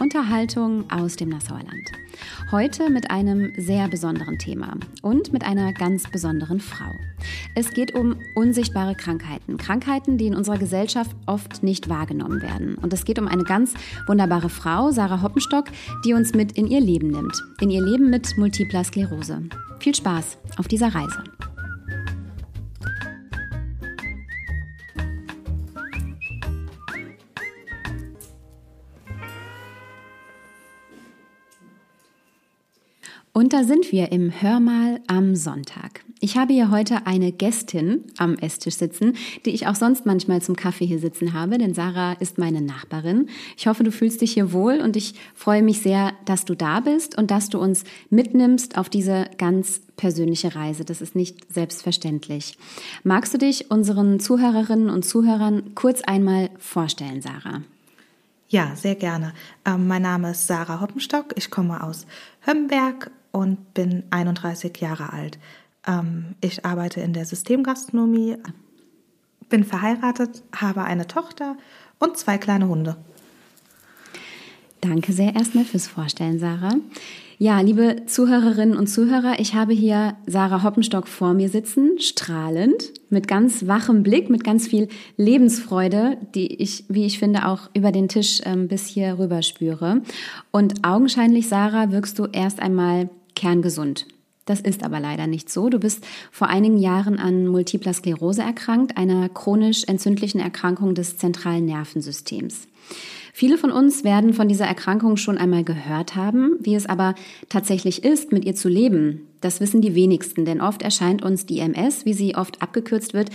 Unterhaltung 0.00 0.88
aus 0.90 1.16
dem 1.16 1.28
Nassauer 1.28 1.58
Land. 1.58 1.92
Heute 2.52 2.88
mit 2.88 3.10
einem 3.10 3.52
sehr 3.56 3.88
besonderen 3.88 4.38
Thema 4.38 4.76
und 5.02 5.32
mit 5.32 5.44
einer 5.44 5.72
ganz 5.72 6.08
besonderen 6.08 6.60
Frau. 6.60 6.92
Es 7.54 7.72
geht 7.72 7.94
um 7.94 8.16
unsichtbare 8.36 8.94
Krankheiten. 8.94 9.56
Krankheiten, 9.56 10.16
die 10.16 10.28
in 10.28 10.36
unserer 10.36 10.58
Gesellschaft 10.58 11.16
oft 11.26 11.62
nicht 11.62 11.88
wahrgenommen 11.88 12.42
werden. 12.42 12.76
Und 12.76 12.92
es 12.92 13.04
geht 13.04 13.18
um 13.18 13.26
eine 13.26 13.44
ganz 13.44 13.74
wunderbare 14.06 14.48
Frau, 14.48 14.92
Sarah 14.92 15.22
Hoppenstock, 15.22 15.66
die 16.04 16.14
uns 16.14 16.32
mit 16.32 16.52
in 16.52 16.68
ihr 16.68 16.80
Leben 16.80 17.10
nimmt. 17.10 17.42
In 17.60 17.70
ihr 17.70 17.82
Leben 17.82 18.08
mit 18.08 18.38
multipler 18.38 18.84
Sklerose. 18.84 19.42
Viel 19.80 19.94
Spaß 19.94 20.38
auf 20.58 20.68
dieser 20.68 20.94
Reise. 20.94 21.24
Und 33.32 33.52
da 33.52 33.64
sind 33.64 33.92
wir 33.92 34.10
im 34.12 34.30
Hörmal 34.42 35.00
am 35.06 35.36
Sonntag. 35.36 36.04
Ich 36.20 36.36
habe 36.36 36.52
hier 36.52 36.72
heute 36.72 37.06
eine 37.06 37.30
Gästin 37.30 38.02
am 38.16 38.34
Esstisch 38.34 38.74
sitzen, 38.74 39.14
die 39.44 39.50
ich 39.50 39.68
auch 39.68 39.76
sonst 39.76 40.04
manchmal 40.04 40.42
zum 40.42 40.56
Kaffee 40.56 40.86
hier 40.86 40.98
sitzen 40.98 41.32
habe, 41.32 41.58
denn 41.58 41.74
Sarah 41.74 42.14
ist 42.14 42.38
meine 42.38 42.60
Nachbarin. 42.60 43.28
Ich 43.56 43.68
hoffe, 43.68 43.84
du 43.84 43.92
fühlst 43.92 44.20
dich 44.20 44.32
hier 44.32 44.52
wohl 44.52 44.80
und 44.80 44.96
ich 44.96 45.14
freue 45.34 45.62
mich 45.62 45.80
sehr, 45.80 46.12
dass 46.24 46.44
du 46.44 46.56
da 46.56 46.80
bist 46.80 47.16
und 47.16 47.30
dass 47.30 47.50
du 47.50 47.60
uns 47.60 47.84
mitnimmst 48.10 48.76
auf 48.76 48.88
diese 48.88 49.30
ganz 49.38 49.80
persönliche 49.96 50.56
Reise. 50.56 50.84
Das 50.84 51.00
ist 51.00 51.14
nicht 51.14 51.52
selbstverständlich. 51.52 52.58
Magst 53.04 53.32
du 53.34 53.38
dich 53.38 53.70
unseren 53.70 54.18
Zuhörerinnen 54.18 54.90
und 54.90 55.04
Zuhörern 55.04 55.74
kurz 55.76 56.00
einmal 56.02 56.50
vorstellen, 56.58 57.22
Sarah? 57.22 57.62
Ja, 58.48 58.74
sehr 58.74 58.94
gerne. 58.94 59.34
Ähm, 59.66 59.86
mein 59.86 60.02
Name 60.02 60.30
ist 60.30 60.46
Sarah 60.46 60.80
Hoppenstock. 60.80 61.34
Ich 61.36 61.50
komme 61.50 61.82
aus 61.82 62.06
Hömberg 62.40 63.10
und 63.32 63.74
bin 63.74 64.04
31 64.10 64.76
Jahre 64.78 65.12
alt. 65.12 65.38
Ähm, 65.86 66.34
ich 66.40 66.64
arbeite 66.64 67.00
in 67.00 67.12
der 67.12 67.24
Systemgastronomie, 67.24 68.36
bin 69.48 69.64
verheiratet, 69.64 70.42
habe 70.54 70.84
eine 70.84 71.06
Tochter 71.06 71.56
und 71.98 72.16
zwei 72.16 72.38
kleine 72.38 72.68
Hunde. 72.68 72.96
Danke 74.80 75.12
sehr 75.12 75.34
erstmal 75.34 75.64
fürs 75.64 75.88
Vorstellen, 75.88 76.38
Sarah. 76.38 76.76
Ja, 77.40 77.60
liebe 77.60 78.04
Zuhörerinnen 78.06 78.76
und 78.76 78.88
Zuhörer, 78.88 79.38
ich 79.38 79.54
habe 79.54 79.72
hier 79.72 80.16
Sarah 80.26 80.64
Hoppenstock 80.64 81.06
vor 81.06 81.34
mir 81.34 81.48
sitzen, 81.48 82.00
strahlend, 82.00 82.92
mit 83.10 83.28
ganz 83.28 83.68
wachem 83.68 84.02
Blick, 84.02 84.28
mit 84.28 84.42
ganz 84.42 84.66
viel 84.66 84.88
Lebensfreude, 85.16 86.16
die 86.34 86.60
ich, 86.60 86.84
wie 86.88 87.06
ich 87.06 87.20
finde, 87.20 87.46
auch 87.46 87.70
über 87.74 87.92
den 87.92 88.08
Tisch 88.08 88.40
ähm, 88.44 88.66
bis 88.66 88.86
hier 88.86 89.20
rüber 89.20 89.42
spüre. 89.42 90.02
Und 90.50 90.84
augenscheinlich, 90.84 91.48
Sarah, 91.48 91.92
wirkst 91.92 92.18
du 92.18 92.26
erst 92.26 92.60
einmal 92.60 93.08
kerngesund. 93.38 94.06
Das 94.44 94.60
ist 94.60 94.82
aber 94.82 94.98
leider 94.98 95.26
nicht 95.26 95.50
so. 95.50 95.68
Du 95.68 95.78
bist 95.78 96.06
vor 96.32 96.48
einigen 96.48 96.78
Jahren 96.78 97.18
an 97.18 97.46
Multipler 97.46 97.92
Sklerose 97.92 98.42
erkrankt, 98.42 98.96
einer 98.96 99.28
chronisch 99.28 99.84
entzündlichen 99.84 100.40
Erkrankung 100.40 100.94
des 100.94 101.18
zentralen 101.18 101.66
Nervensystems. 101.66 102.66
Viele 103.34 103.58
von 103.58 103.70
uns 103.70 104.04
werden 104.04 104.32
von 104.32 104.48
dieser 104.48 104.64
Erkrankung 104.64 105.16
schon 105.16 105.38
einmal 105.38 105.64
gehört 105.64 106.16
haben. 106.16 106.56
Wie 106.60 106.74
es 106.74 106.86
aber 106.86 107.14
tatsächlich 107.48 108.04
ist, 108.04 108.32
mit 108.32 108.44
ihr 108.44 108.54
zu 108.54 108.68
leben, 108.68 109.28
das 109.40 109.60
wissen 109.60 109.80
die 109.80 109.94
wenigsten, 109.94 110.44
denn 110.44 110.60
oft 110.60 110.82
erscheint 110.82 111.22
uns 111.22 111.46
die 111.46 111.60
MS, 111.60 112.04
wie 112.04 112.14
sie 112.14 112.34
oft 112.34 112.60
abgekürzt 112.62 113.14
wird, 113.14 113.30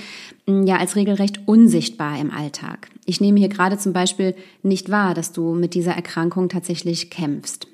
ja 0.48 0.78
als 0.78 0.96
regelrecht 0.96 1.48
unsichtbar 1.48 2.20
im 2.20 2.32
Alltag. 2.32 2.90
Ich 3.06 3.22
nehme 3.22 3.40
hier 3.40 3.50
gerade 3.50 3.78
zum 3.78 3.94
Beispiel 3.94 4.36
nicht 4.64 4.90
wahr, 4.90 5.14
dass 5.14 5.32
du 5.32 5.54
mit 5.54 5.76
dieser 5.76 5.94
Erkrankung 5.94 6.50
tatsächlich 6.50 7.10
kämpfst. 7.10 7.68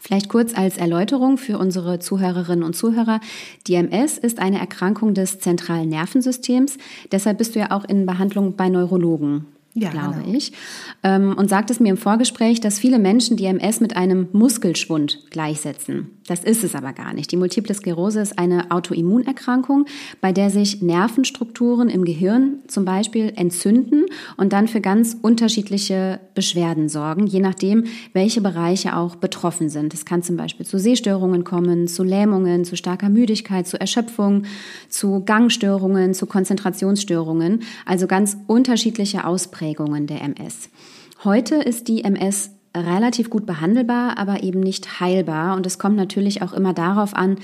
Vielleicht 0.00 0.30
kurz 0.30 0.56
als 0.56 0.78
Erläuterung 0.78 1.36
für 1.36 1.58
unsere 1.58 1.98
Zuhörerinnen 1.98 2.64
und 2.64 2.74
Zuhörer. 2.74 3.20
Die 3.66 3.74
MS 3.74 4.16
ist 4.16 4.38
eine 4.38 4.58
Erkrankung 4.58 5.12
des 5.12 5.38
zentralen 5.40 5.90
Nervensystems. 5.90 6.78
Deshalb 7.12 7.38
bist 7.38 7.54
du 7.54 7.60
ja 7.60 7.70
auch 7.70 7.84
in 7.84 8.06
Behandlung 8.06 8.56
bei 8.56 8.70
Neurologen 8.70 9.46
ja, 9.82 9.90
glaube 9.90 10.22
genau. 10.24 10.36
ich. 10.36 10.52
Ähm, 11.02 11.34
und 11.36 11.48
sagt 11.48 11.70
es 11.70 11.80
mir 11.80 11.90
im 11.90 11.96
Vorgespräch, 11.96 12.60
dass 12.60 12.78
viele 12.78 12.98
Menschen 12.98 13.36
die 13.36 13.46
MS 13.46 13.80
mit 13.80 13.96
einem 13.96 14.28
Muskelschwund 14.32 15.30
gleichsetzen. 15.30 16.10
Das 16.26 16.44
ist 16.44 16.62
es 16.62 16.76
aber 16.76 16.92
gar 16.92 17.12
nicht. 17.12 17.32
Die 17.32 17.36
Multiple 17.36 17.74
Sklerose 17.74 18.20
ist 18.20 18.38
eine 18.38 18.70
Autoimmunerkrankung, 18.70 19.86
bei 20.20 20.30
der 20.30 20.50
sich 20.50 20.80
Nervenstrukturen 20.80 21.88
im 21.88 22.04
Gehirn 22.04 22.58
zum 22.68 22.84
Beispiel 22.84 23.32
entzünden 23.34 24.04
und 24.36 24.52
dann 24.52 24.68
für 24.68 24.80
ganz 24.80 25.16
unterschiedliche 25.20 26.20
Beschwerden 26.34 26.88
sorgen, 26.88 27.26
je 27.26 27.40
nachdem, 27.40 27.84
welche 28.12 28.40
Bereiche 28.40 28.96
auch 28.96 29.16
betroffen 29.16 29.70
sind. 29.70 29.92
Es 29.92 30.04
kann 30.04 30.22
zum 30.22 30.36
Beispiel 30.36 30.64
zu 30.66 30.78
Sehstörungen 30.78 31.42
kommen, 31.42 31.88
zu 31.88 32.04
Lähmungen, 32.04 32.64
zu 32.64 32.76
starker 32.76 33.08
Müdigkeit, 33.08 33.66
zu 33.66 33.80
Erschöpfung, 33.80 34.44
zu 34.88 35.24
Gangstörungen, 35.24 36.14
zu 36.14 36.26
Konzentrationsstörungen. 36.26 37.62
Also 37.86 38.06
ganz 38.06 38.36
unterschiedliche 38.46 39.24
Ausprägungen 39.24 39.69
Ausprägungen 39.70 40.06
der 40.06 40.22
MS. 40.22 40.68
Heute 41.22 41.56
ist 41.56 41.86
die 41.86 42.02
MS 42.02 42.50
relativ 42.76 43.30
gut 43.30 43.46
behandelbar, 43.46 44.18
aber 44.18 44.42
eben 44.42 44.60
nicht 44.60 45.00
heilbar. 45.00 45.56
Und 45.56 45.64
es 45.66 45.78
kommt 45.78 45.96
natürlich 45.96 46.42
auch 46.42 46.52
immer 46.52 46.74
darauf 46.74 47.14
an, 47.14 47.36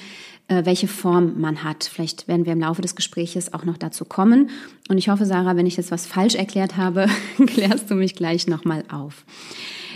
äh, 0.48 0.64
welche 0.64 0.88
Form 0.88 1.40
man 1.40 1.62
hat. 1.62 1.84
Vielleicht 1.84 2.26
werden 2.26 2.44
wir 2.44 2.52
im 2.52 2.60
Laufe 2.60 2.82
des 2.82 2.96
Gespräches 2.96 3.54
auch 3.54 3.64
noch 3.64 3.76
dazu 3.76 4.04
kommen. 4.04 4.50
Und 4.88 4.98
ich 4.98 5.08
hoffe, 5.08 5.24
Sarah, 5.24 5.56
wenn 5.56 5.66
ich 5.66 5.76
jetzt 5.76 5.92
was 5.92 6.06
falsch 6.06 6.34
erklärt 6.34 6.76
habe, 6.76 7.06
klärst 7.46 7.90
du 7.90 7.94
mich 7.94 8.16
gleich 8.16 8.48
nochmal 8.48 8.82
auf. 8.90 9.24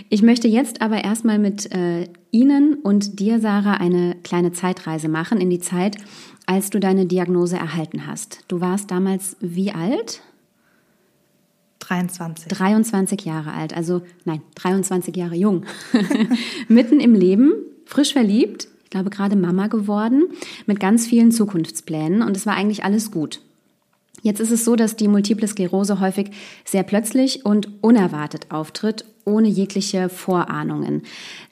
Ich 0.09 0.23
möchte 0.23 0.47
jetzt 0.47 0.83
aber 0.83 1.03
erstmal 1.03 1.39
mit 1.39 1.73
äh, 1.73 2.09
Ihnen 2.31 2.75
und 2.75 3.19
dir, 3.19 3.41
Sarah, 3.41 3.75
eine 3.75 4.17
kleine 4.23 4.53
Zeitreise 4.53 5.09
machen 5.09 5.41
in 5.41 5.51
die 5.51 5.61
Zeit, 5.61 5.97
als 6.47 6.71
du 6.71 6.79
deine 6.79 7.07
Diagnose 7.07 7.57
erhalten 7.57 8.07
hast. 8.07 8.45
Du 8.49 8.61
warst 8.61 8.91
damals 8.91 9.37
wie 9.41 9.73
alt? 9.73 10.23
23. 11.91 12.49
23 12.49 13.25
Jahre 13.25 13.53
alt, 13.53 13.77
also 13.77 14.03
nein, 14.25 14.43
23 14.55 15.17
Jahre 15.17 15.35
jung. 15.35 15.65
Mitten 16.69 17.01
im 17.01 17.15
Leben, 17.15 17.53
frisch 17.85 18.13
verliebt, 18.13 18.69
ich 18.85 18.91
glaube 18.91 19.11
gerade 19.11 19.35
Mama 19.35 19.67
geworden, 19.67 20.25
mit 20.67 20.79
ganz 20.79 21.07
vielen 21.07 21.33
Zukunftsplänen 21.33 22.23
und 22.23 22.37
es 22.37 22.47
war 22.47 22.55
eigentlich 22.55 22.85
alles 22.85 23.11
gut. 23.11 23.41
Jetzt 24.23 24.39
ist 24.39 24.53
es 24.53 24.65
so, 24.65 24.77
dass 24.77 24.95
die 24.97 25.09
Multiple 25.09 25.49
Sklerose 25.49 25.99
häufig 25.99 26.31
sehr 26.65 26.85
plötzlich 26.85 27.45
und 27.45 27.69
unerwartet 27.83 28.47
auftritt, 28.51 29.05
ohne 29.25 29.49
jegliche 29.49 30.09
Vorahnungen. 30.09 31.03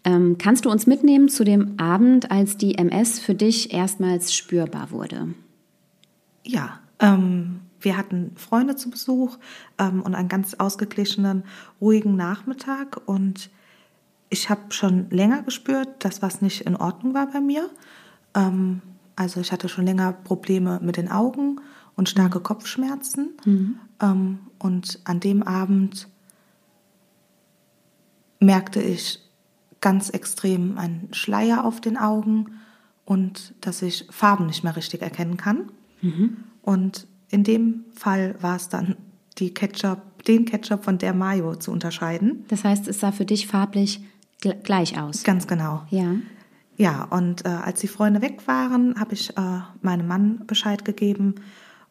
Ähm, 0.04 0.36
kannst 0.38 0.66
du 0.66 0.70
uns 0.70 0.86
mitnehmen 0.86 1.28
zu 1.28 1.44
dem 1.44 1.80
Abend, 1.80 2.30
als 2.30 2.56
die 2.56 2.76
MS 2.76 3.18
für 3.18 3.34
dich 3.34 3.72
erstmals 3.72 4.34
spürbar 4.34 4.90
wurde? 4.92 5.34
Ja, 6.44 6.78
ähm, 7.00 7.60
wir 7.80 7.96
hatten 7.96 8.32
Freunde 8.36 8.76
zu 8.76 8.90
Besuch 8.90 9.38
ähm, 9.78 10.02
und 10.02 10.14
einen 10.14 10.28
ganz 10.28 10.54
ausgeglichenen, 10.54 11.44
ruhigen 11.80 12.16
Nachmittag. 12.16 13.00
Und 13.06 13.50
ich 14.30 14.50
habe 14.50 14.62
schon 14.70 15.10
länger 15.10 15.42
gespürt, 15.42 15.88
dass 16.04 16.22
was 16.22 16.42
nicht 16.42 16.62
in 16.62 16.76
Ordnung 16.76 17.14
war 17.14 17.30
bei 17.30 17.40
mir. 17.40 17.70
Ähm, 18.34 18.82
also 19.16 19.40
ich 19.40 19.52
hatte 19.52 19.68
schon 19.68 19.86
länger 19.86 20.12
Probleme 20.12 20.80
mit 20.82 20.96
den 20.96 21.10
Augen 21.10 21.60
und 21.96 22.08
starke 22.08 22.40
Kopfschmerzen. 22.40 23.30
Mhm. 23.44 23.78
Ähm, 24.00 24.38
und 24.58 25.00
an 25.04 25.20
dem 25.20 25.42
Abend 25.42 26.08
merkte 28.40 28.80
ich 28.80 29.20
ganz 29.80 30.10
extrem 30.10 30.78
einen 30.78 31.08
Schleier 31.12 31.64
auf 31.64 31.80
den 31.80 31.96
Augen 31.96 32.60
und 33.04 33.54
dass 33.60 33.82
ich 33.82 34.06
Farben 34.10 34.46
nicht 34.46 34.64
mehr 34.64 34.76
richtig 34.76 35.02
erkennen 35.02 35.36
kann. 35.36 35.70
Mhm. 36.02 36.36
Und 36.62 37.06
in 37.30 37.44
dem 37.44 37.84
Fall 37.94 38.34
war 38.40 38.56
es 38.56 38.68
dann 38.68 38.96
die 39.38 39.54
Ketchup, 39.54 40.24
den 40.24 40.44
Ketchup 40.44 40.84
von 40.84 40.98
der 40.98 41.14
Mayo 41.14 41.54
zu 41.54 41.70
unterscheiden. 41.70 42.44
Das 42.48 42.64
heißt, 42.64 42.88
es 42.88 43.00
sah 43.00 43.12
für 43.12 43.24
dich 43.24 43.46
farblich 43.46 44.00
gleich 44.40 44.98
aus. 45.00 45.24
Ganz 45.24 45.46
genau. 45.46 45.82
Ja. 45.90 46.16
Ja, 46.76 47.04
und 47.04 47.44
äh, 47.44 47.48
als 47.48 47.80
die 47.80 47.88
Freunde 47.88 48.22
weg 48.22 48.46
waren, 48.46 48.98
habe 49.00 49.14
ich 49.14 49.36
äh, 49.36 49.60
meinem 49.82 50.06
Mann 50.06 50.46
Bescheid 50.46 50.84
gegeben 50.84 51.34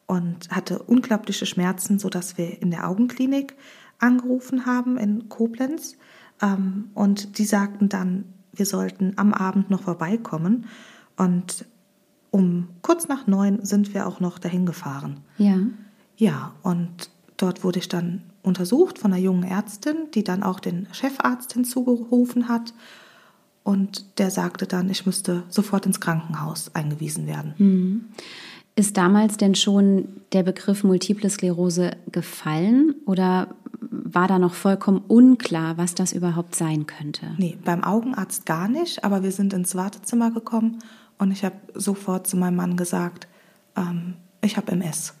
und 0.06 0.48
hatte 0.48 0.78
unglaubliche 0.78 1.44
Schmerzen, 1.44 1.98
sodass 1.98 2.38
wir 2.38 2.62
in 2.62 2.70
der 2.70 2.88
Augenklinik 2.88 3.54
angerufen 3.98 4.64
haben 4.64 4.96
in 4.96 5.28
Koblenz. 5.28 5.98
Ähm, 6.40 6.90
und 6.94 7.38
die 7.38 7.44
sagten 7.44 7.90
dann, 7.90 8.24
wir 8.52 8.64
sollten 8.64 9.12
am 9.16 9.34
Abend 9.34 9.68
noch 9.68 9.82
vorbeikommen. 9.82 10.66
Und 11.18 11.66
um 12.30 12.68
kurz 12.82 13.08
nach 13.08 13.26
neun 13.26 13.64
sind 13.64 13.94
wir 13.94 14.06
auch 14.06 14.20
noch 14.20 14.38
dahin 14.38 14.66
gefahren. 14.66 15.20
Ja. 15.38 15.58
Ja, 16.16 16.52
und 16.62 17.10
dort 17.36 17.64
wurde 17.64 17.78
ich 17.78 17.88
dann 17.88 18.22
untersucht 18.42 18.98
von 18.98 19.12
einer 19.12 19.22
jungen 19.22 19.44
Ärztin, 19.44 19.96
die 20.14 20.24
dann 20.24 20.42
auch 20.42 20.60
den 20.60 20.88
Chefarzt 20.92 21.52
hinzugerufen 21.52 22.48
hat. 22.48 22.74
Und 23.62 24.18
der 24.18 24.30
sagte 24.30 24.66
dann, 24.66 24.88
ich 24.90 25.06
müsste 25.06 25.44
sofort 25.48 25.86
ins 25.86 26.00
Krankenhaus 26.00 26.74
eingewiesen 26.74 27.26
werden. 27.26 27.54
Mhm. 27.58 28.04
Ist 28.74 28.96
damals 28.96 29.36
denn 29.36 29.54
schon 29.54 30.08
der 30.32 30.42
Begriff 30.42 30.84
Multiple 30.84 31.28
Sklerose 31.28 31.92
gefallen 32.10 32.94
oder 33.06 33.48
war 33.90 34.28
da 34.28 34.38
noch 34.38 34.54
vollkommen 34.54 35.02
unklar, 35.08 35.76
was 35.76 35.94
das 35.94 36.12
überhaupt 36.12 36.54
sein 36.54 36.86
könnte? 36.86 37.26
Nee, 37.38 37.58
beim 37.64 37.84
Augenarzt 37.84 38.46
gar 38.46 38.68
nicht, 38.68 39.04
aber 39.04 39.22
wir 39.22 39.32
sind 39.32 39.52
ins 39.52 39.74
Wartezimmer 39.74 40.30
gekommen 40.30 40.78
und 41.18 41.30
ich 41.32 41.44
habe 41.44 41.56
sofort 41.74 42.26
zu 42.26 42.36
meinem 42.36 42.56
Mann 42.56 42.76
gesagt, 42.76 43.26
ähm, 43.76 44.14
ich 44.40 44.56
habe 44.56 44.72
MS. 44.72 45.14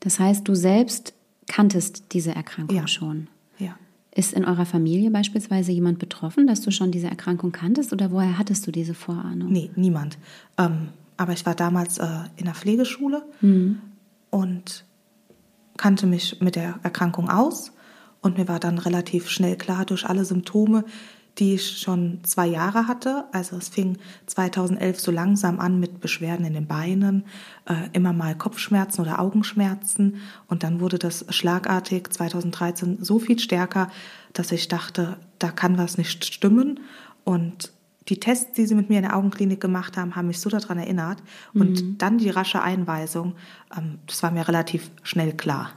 Das 0.00 0.20
heißt, 0.20 0.46
du 0.46 0.54
selbst 0.54 1.14
kanntest 1.48 2.12
diese 2.12 2.34
Erkrankung 2.34 2.76
Ja. 2.76 2.86
schon. 2.86 3.28
Ja. 3.58 3.76
Ist 4.14 4.32
in 4.32 4.44
eurer 4.44 4.66
Familie 4.66 5.10
beispielsweise 5.10 5.72
jemand 5.72 5.98
betroffen, 5.98 6.46
dass 6.46 6.60
du 6.60 6.70
schon 6.70 6.90
diese 6.92 7.08
Erkrankung 7.08 7.52
kanntest 7.52 7.92
oder 7.92 8.10
woher 8.10 8.38
hattest 8.38 8.66
du 8.66 8.70
diese 8.70 8.94
Vorahnung? 8.94 9.50
Nee, 9.50 9.70
niemand. 9.76 10.18
Ähm, 10.56 10.88
aber 11.16 11.32
ich 11.32 11.44
war 11.46 11.54
damals 11.54 11.98
äh, 11.98 12.06
in 12.36 12.44
der 12.44 12.54
Pflegeschule 12.54 13.22
und 14.30 14.84
kannte 15.76 16.06
mich 16.06 16.40
mit 16.40 16.54
der 16.56 16.78
Erkrankung 16.82 17.28
aus. 17.28 17.72
Und 18.20 18.36
mir 18.38 18.48
war 18.48 18.58
dann 18.60 18.78
relativ 18.78 19.28
schnell 19.28 19.56
klar 19.56 19.84
durch 19.84 20.04
alle 20.08 20.24
Symptome, 20.24 20.84
die 21.38 21.54
ich 21.54 21.78
schon 21.78 22.20
zwei 22.24 22.46
Jahre 22.46 22.88
hatte. 22.88 23.24
Also 23.32 23.56
es 23.56 23.68
fing 23.68 23.98
2011 24.26 25.00
so 25.00 25.10
langsam 25.10 25.60
an 25.60 25.78
mit 25.78 26.00
Beschwerden 26.00 26.44
in 26.44 26.54
den 26.54 26.66
Beinen, 26.66 27.24
äh, 27.66 27.88
immer 27.92 28.12
mal 28.12 28.36
Kopfschmerzen 28.36 29.02
oder 29.02 29.20
Augenschmerzen. 29.20 30.16
Und 30.48 30.62
dann 30.62 30.80
wurde 30.80 30.98
das 30.98 31.24
schlagartig 31.28 32.12
2013 32.12 32.98
so 33.00 33.18
viel 33.18 33.38
stärker, 33.38 33.90
dass 34.32 34.50
ich 34.52 34.68
dachte, 34.68 35.16
da 35.38 35.50
kann 35.50 35.78
was 35.78 35.96
nicht 35.96 36.24
stimmen. 36.24 36.80
Und 37.24 37.72
die 38.08 38.18
Tests, 38.18 38.54
die 38.54 38.66
sie 38.66 38.74
mit 38.74 38.88
mir 38.88 38.96
in 38.96 39.04
der 39.04 39.16
Augenklinik 39.16 39.60
gemacht 39.60 39.96
haben, 39.96 40.16
haben 40.16 40.28
mich 40.28 40.40
so 40.40 40.50
daran 40.50 40.78
erinnert. 40.78 41.22
Und 41.54 42.02
dann 42.02 42.18
die 42.18 42.30
rasche 42.30 42.62
Einweisung, 42.62 43.34
ähm, 43.76 43.98
das 44.06 44.22
war 44.22 44.30
mir 44.32 44.48
relativ 44.48 44.90
schnell 45.02 45.32
klar. 45.34 45.72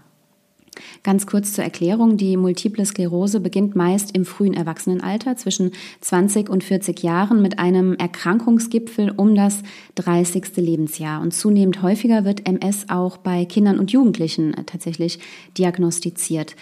Ganz 1.04 1.28
kurz 1.28 1.54
zur 1.54 1.64
Erklärung, 1.64 2.16
die 2.16 2.38
Multiple 2.38 2.86
Sklerose 2.86 3.40
beginnt 3.40 3.76
meist 3.76 4.16
im 4.16 4.24
frühen 4.24 4.54
Erwachsenenalter 4.54 5.36
zwischen 5.36 5.72
20 6.00 6.50
und 6.50 6.64
40 6.64 7.04
Jahren 7.04 7.42
mit 7.42 7.60
einem 7.60 7.96
Erkrankungsgipfel 7.96 9.12
um 9.12 9.36
das 9.36 9.64
30. 9.96 10.56
Lebensjahr. 10.58 11.22
Und 11.22 11.34
zunehmend 11.34 11.82
häufiger 11.82 12.24
wird 12.24 12.48
MS 12.48 12.86
auch 12.90 13.18
bei 13.18 13.44
Kindern 13.46 13.80
und 13.80 13.92
Jugendlichen 13.92 14.54
äh, 14.54 14.64
tatsächlich 14.64 15.20
diagnostiziert. 15.58 16.56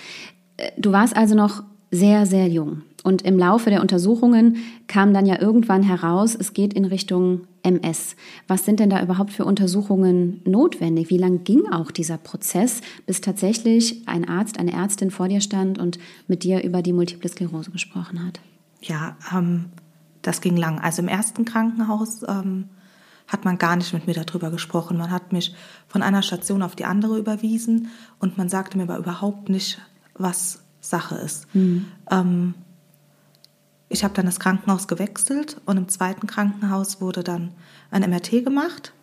Äh, 0.58 0.72
Du 0.78 0.92
warst 0.92 1.16
also 1.16 1.36
noch 1.36 1.64
sehr, 1.92 2.26
sehr 2.26 2.48
jung. 2.48 2.84
Und 3.04 3.22
im 3.22 3.38
Laufe 3.38 3.70
der 3.70 3.82
Untersuchungen 3.82 4.58
kam 4.88 5.14
dann 5.14 5.26
ja 5.26 5.40
irgendwann 5.42 5.84
heraus, 5.84 6.36
es 6.36 6.54
geht 6.54 6.74
in 6.74 6.86
Richtung 6.86 7.42
MS. 7.64 8.16
Was 8.48 8.66
sind 8.66 8.80
denn 8.80 8.90
da 8.90 9.02
überhaupt 9.02 9.32
für 9.32 9.46
Untersuchungen 9.46 10.42
notwendig? 10.46 11.10
Wie 11.10 11.18
lang 11.18 11.44
ging 11.44 11.68
auch 11.72 11.92
dieser 11.92 12.18
Prozess, 12.18 12.82
bis 13.06 13.22
tatsächlich 13.22 14.08
ein 14.08 14.28
Arzt, 14.28 14.60
eine 14.60 14.74
Ärztin 14.74 15.12
vor 15.12 15.28
dir 15.28 15.42
stand 15.42 15.78
und 15.78 16.00
mit 16.28 16.44
dir 16.44 16.64
über 16.64 16.82
die 16.82 16.94
Multiple 16.94 17.30
Sklerose 17.30 17.72
gesprochen 17.72 18.26
hat? 18.26 18.40
Ja, 18.82 19.18
ähm, 19.36 19.66
das 20.22 20.42
ging 20.42 20.58
lang. 20.58 20.80
Also 20.80 21.02
im 21.02 21.08
ersten 21.08 21.46
Krankenhaus 21.46 22.24
ähm, 22.28 22.66
hat 23.28 23.46
man 23.46 23.58
gar 23.58 23.76
nicht 23.76 23.94
mit 23.94 24.08
mir 24.08 24.14
darüber 24.14 24.52
gesprochen. 24.52 24.98
Man 24.98 25.12
hat 25.12 25.34
mich 25.34 25.54
von 25.88 26.02
einer 26.02 26.22
Station 26.22 26.62
auf 26.62 26.76
die 26.76 26.86
andere 26.86 27.18
überwiesen 27.18 27.90
und 28.20 28.38
man 28.38 28.50
sagte 28.50 28.78
mir 28.78 28.84
aber 28.84 28.98
überhaupt 28.98 29.50
nicht, 29.50 29.80
was 30.16 30.64
Sache 30.82 31.16
ist. 31.16 31.48
Ähm, 32.10 32.56
ich 33.89 34.03
habe 34.03 34.13
dann 34.13 34.25
das 34.27 34.39
Krankenhaus 34.39 34.88
gewechselt 34.88 35.59
und 35.65 35.77
im 35.77 35.88
zweiten 35.89 36.27
Krankenhaus 36.27 37.01
wurde 37.01 37.24
dann 37.24 37.51
ein 37.91 38.07
MRT 38.09 38.44
gemacht. 38.44 38.94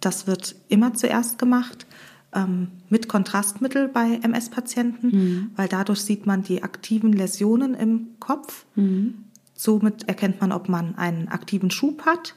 Das 0.00 0.26
wird 0.26 0.56
immer 0.68 0.92
zuerst 0.94 1.38
gemacht 1.38 1.86
ähm, 2.34 2.68
mit 2.88 3.08
Kontrastmittel 3.08 3.88
bei 3.88 4.18
MS-Patienten, 4.22 5.52
weil 5.54 5.68
dadurch 5.68 6.00
sieht 6.00 6.26
man 6.26 6.42
die 6.42 6.62
aktiven 6.64 7.12
Läsionen 7.12 7.74
im 7.74 8.08
Kopf. 8.18 8.64
Somit 9.54 10.08
erkennt 10.08 10.40
man, 10.40 10.50
ob 10.50 10.68
man 10.68 10.96
einen 10.96 11.28
aktiven 11.28 11.70
Schub 11.70 12.04
hat, 12.04 12.34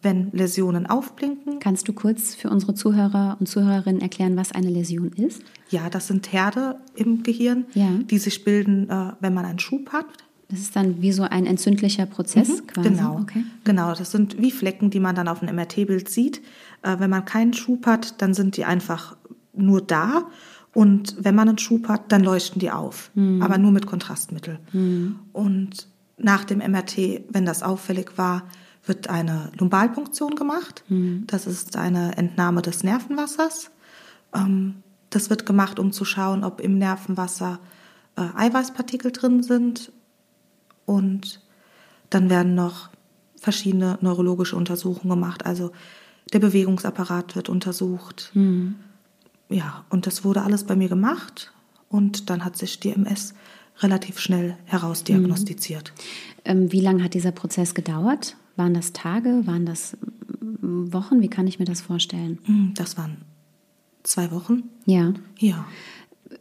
wenn 0.00 0.30
Läsionen 0.30 0.86
aufblinken. 0.86 1.58
Kannst 1.58 1.88
du 1.88 1.92
kurz 1.92 2.36
für 2.36 2.50
unsere 2.50 2.74
Zuhörer 2.74 3.36
und 3.40 3.46
Zuhörerinnen 3.48 4.00
erklären, 4.00 4.36
was 4.36 4.52
eine 4.52 4.70
Läsion 4.70 5.08
ist? 5.12 5.42
Ja, 5.70 5.90
das 5.90 6.06
sind 6.06 6.32
Herde 6.32 6.76
im 6.94 7.24
Gehirn, 7.24 7.64
Ja. 7.74 7.88
die 8.08 8.18
sich 8.18 8.44
bilden, 8.44 8.88
äh, 8.88 9.12
wenn 9.18 9.34
man 9.34 9.44
einen 9.44 9.58
Schub 9.58 9.92
hat. 9.92 10.06
Das 10.50 10.60
ist 10.60 10.74
dann 10.76 11.02
wie 11.02 11.12
so 11.12 11.24
ein 11.24 11.44
entzündlicher 11.44 12.06
Prozess 12.06 12.66
quasi. 12.66 12.88
Genau, 12.88 13.18
Okay. 13.20 13.44
genau. 13.64 13.94
Das 13.94 14.10
sind 14.10 14.40
wie 14.40 14.50
Flecken, 14.50 14.88
die 14.90 15.00
man 15.00 15.14
dann 15.14 15.28
auf 15.28 15.42
einem 15.42 15.54
MRT-Bild 15.56 16.08
sieht. 16.08 16.38
Äh, 16.82 16.96
wenn 16.98 17.10
man 17.10 17.24
keinen 17.24 17.52
Schub 17.52 17.84
hat, 17.86 18.20
dann 18.22 18.32
sind 18.34 18.56
die 18.56 18.64
einfach 18.64 19.16
nur 19.54 19.82
da. 19.82 20.24
Und 20.72 21.16
wenn 21.20 21.34
man 21.34 21.48
einen 21.48 21.58
Schub 21.58 21.88
hat, 21.88 22.12
dann 22.12 22.22
leuchten 22.22 22.60
die 22.60 22.70
auf, 22.70 23.10
aber 23.40 23.58
nur 23.58 23.72
mit 23.72 23.86
Kontrastmittel. 23.86 24.58
Und 25.32 25.88
nach 26.18 26.44
dem 26.44 26.58
MRT, 26.58 27.22
wenn 27.30 27.44
das 27.46 27.62
auffällig 27.62 28.12
war, 28.16 28.42
wird 28.86 29.08
eine 29.10 29.50
Lumbalpunktion 29.58 30.36
gemacht. 30.36 30.84
Das 31.26 31.46
ist 31.46 31.76
eine 31.76 32.16
Entnahme 32.16 32.62
des 32.62 32.84
Nervenwassers. 32.84 33.70
Ähm, 34.34 34.76
das 35.10 35.30
wird 35.30 35.46
gemacht, 35.46 35.78
um 35.80 35.90
zu 35.90 36.04
schauen, 36.04 36.44
ob 36.44 36.60
im 36.60 36.78
Nervenwasser 36.78 37.58
äh, 38.16 38.26
Eiweißpartikel 38.36 39.10
drin 39.10 39.42
sind 39.42 39.90
und 40.88 41.40
dann 42.08 42.30
werden 42.30 42.54
noch 42.54 42.88
verschiedene 43.36 43.98
neurologische 44.00 44.56
Untersuchungen 44.56 45.10
gemacht. 45.10 45.44
Also 45.44 45.70
der 46.32 46.38
Bewegungsapparat 46.38 47.36
wird 47.36 47.50
untersucht. 47.50 48.32
Ja, 49.50 49.84
und 49.90 50.06
das 50.06 50.24
wurde 50.24 50.42
alles 50.42 50.64
bei 50.64 50.76
mir 50.76 50.88
gemacht. 50.88 51.52
Und 51.90 52.30
dann 52.30 52.44
hat 52.44 52.56
sich 52.56 52.80
die 52.80 52.90
MS 52.90 53.34
relativ 53.80 54.18
schnell 54.18 54.56
herausdiagnostiziert. 54.64 55.92
Ähm, 56.44 56.72
wie 56.72 56.80
lange 56.80 57.04
hat 57.04 57.14
dieser 57.14 57.32
Prozess 57.32 57.74
gedauert? 57.74 58.36
Waren 58.56 58.74
das 58.74 58.92
Tage? 58.92 59.46
Waren 59.46 59.66
das 59.66 59.96
mm, 60.40 60.92
Wochen? 60.92 61.20
Wie 61.20 61.28
kann 61.28 61.46
ich 61.46 61.58
mir 61.58 61.64
das 61.64 61.80
vorstellen? 61.80 62.38
Mm, 62.46 62.74
Das 62.74 62.98
waren 62.98 63.18
zwei 64.02 64.30
Wochen. 64.32 64.64
Ja. 64.86 65.12
Ja. 65.38 65.64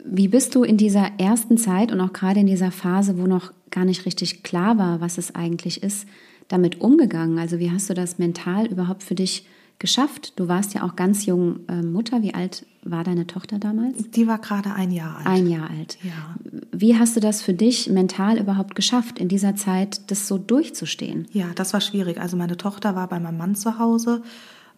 Wie 0.03 0.27
bist 0.27 0.55
du 0.55 0.63
in 0.63 0.77
dieser 0.77 1.19
ersten 1.19 1.57
Zeit 1.57 1.91
und 1.91 2.01
auch 2.01 2.11
gerade 2.11 2.39
in 2.39 2.47
dieser 2.47 2.71
Phase, 2.71 3.17
wo 3.17 3.27
noch 3.27 3.53
gar 3.71 3.85
nicht 3.85 4.05
richtig 4.05 4.43
klar 4.43 4.77
war, 4.77 5.01
was 5.01 5.17
es 5.17 5.35
eigentlich 5.35 5.83
ist, 5.83 6.07
damit 6.47 6.81
umgegangen? 6.81 7.39
Also 7.39 7.59
wie 7.59 7.71
hast 7.71 7.89
du 7.89 7.93
das 7.93 8.17
mental 8.17 8.67
überhaupt 8.67 9.03
für 9.03 9.15
dich 9.15 9.45
geschafft? 9.79 10.33
Du 10.37 10.47
warst 10.47 10.73
ja 10.73 10.83
auch 10.83 10.95
ganz 10.95 11.25
jung 11.25 11.59
äh, 11.67 11.81
Mutter. 11.81 12.21
Wie 12.21 12.33
alt 12.33 12.65
war 12.83 13.03
deine 13.03 13.27
Tochter 13.27 13.59
damals? 13.59 14.09
Die 14.11 14.27
war 14.27 14.39
gerade 14.39 14.73
ein 14.73 14.91
Jahr 14.91 15.17
alt. 15.17 15.27
Ein 15.27 15.47
Jahr 15.47 15.69
alt. 15.69 15.97
Ja. 16.03 16.35
Wie 16.71 16.97
hast 16.97 17.15
du 17.15 17.19
das 17.19 17.41
für 17.41 17.53
dich 17.53 17.89
mental 17.89 18.37
überhaupt 18.37 18.75
geschafft, 18.75 19.19
in 19.19 19.27
dieser 19.27 19.55
Zeit 19.55 20.09
das 20.09 20.27
so 20.27 20.37
durchzustehen? 20.37 21.27
Ja, 21.31 21.47
das 21.55 21.73
war 21.73 21.81
schwierig. 21.81 22.19
Also 22.19 22.37
meine 22.37 22.57
Tochter 22.57 22.95
war 22.95 23.07
bei 23.07 23.19
meinem 23.19 23.37
Mann 23.37 23.55
zu 23.55 23.77
Hause. 23.79 24.21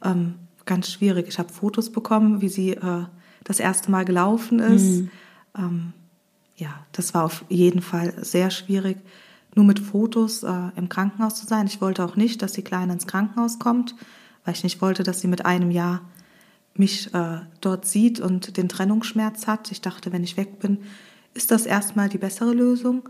Ähm, 0.03 0.35
ganz 0.65 0.91
schwierig. 0.91 1.27
Ich 1.27 1.39
habe 1.39 1.51
Fotos 1.51 1.91
bekommen, 1.91 2.41
wie 2.41 2.49
sie 2.49 2.71
äh, 2.71 3.05
das 3.43 3.59
erste 3.59 3.91
Mal 3.91 4.05
gelaufen 4.05 4.59
ist. 4.59 5.03
Ähm, 5.57 5.93
ja, 6.59 6.85
das 6.91 7.13
war 7.13 7.23
auf 7.23 7.45
jeden 7.49 7.81
Fall 7.81 8.13
sehr 8.21 8.51
schwierig, 8.51 8.97
nur 9.55 9.65
mit 9.65 9.79
Fotos 9.79 10.43
äh, 10.43 10.53
im 10.75 10.89
Krankenhaus 10.89 11.35
zu 11.35 11.47
sein. 11.47 11.65
Ich 11.67 11.81
wollte 11.81 12.03
auch 12.03 12.15
nicht, 12.15 12.41
dass 12.41 12.51
die 12.51 12.61
Kleine 12.61 12.93
ins 12.93 13.07
Krankenhaus 13.07 13.59
kommt, 13.59 13.95
weil 14.45 14.53
ich 14.53 14.63
nicht 14.63 14.81
wollte, 14.81 15.03
dass 15.03 15.21
sie 15.21 15.27
mit 15.27 15.45
einem 15.45 15.71
Jahr 15.71 16.01
mich 16.75 17.13
äh, 17.13 17.39
dort 17.61 17.85
sieht 17.85 18.19
und 18.19 18.57
den 18.57 18.69
Trennungsschmerz 18.69 19.47
hat. 19.47 19.71
Ich 19.71 19.81
dachte, 19.81 20.11
wenn 20.11 20.23
ich 20.23 20.37
weg 20.37 20.59
bin, 20.59 20.79
ist 21.33 21.51
das 21.51 21.65
erstmal 21.65 22.09
die 22.09 22.17
bessere 22.17 22.53
Lösung. 22.53 23.09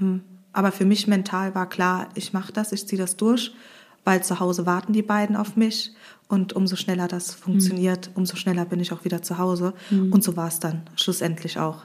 Ähm, 0.00 0.22
aber 0.52 0.70
für 0.70 0.84
mich 0.84 1.06
mental 1.06 1.54
war 1.54 1.68
klar, 1.68 2.08
ich 2.14 2.32
mache 2.32 2.52
das, 2.52 2.72
ich 2.72 2.86
ziehe 2.86 3.00
das 3.00 3.16
durch, 3.16 3.54
weil 4.04 4.22
zu 4.22 4.38
Hause 4.40 4.66
warten 4.66 4.92
die 4.92 5.02
beiden 5.02 5.36
auf 5.36 5.56
mich. 5.56 5.92
Und 6.28 6.52
umso 6.52 6.76
schneller 6.76 7.08
das 7.08 7.34
funktioniert, 7.34 8.10
umso 8.14 8.36
schneller 8.36 8.64
bin 8.64 8.80
ich 8.80 8.92
auch 8.92 9.04
wieder 9.04 9.22
zu 9.22 9.38
Hause. 9.38 9.74
Und 10.12 10.22
so 10.22 10.36
war 10.36 10.48
es 10.48 10.60
dann 10.60 10.82
schlussendlich 10.96 11.58
auch. 11.58 11.82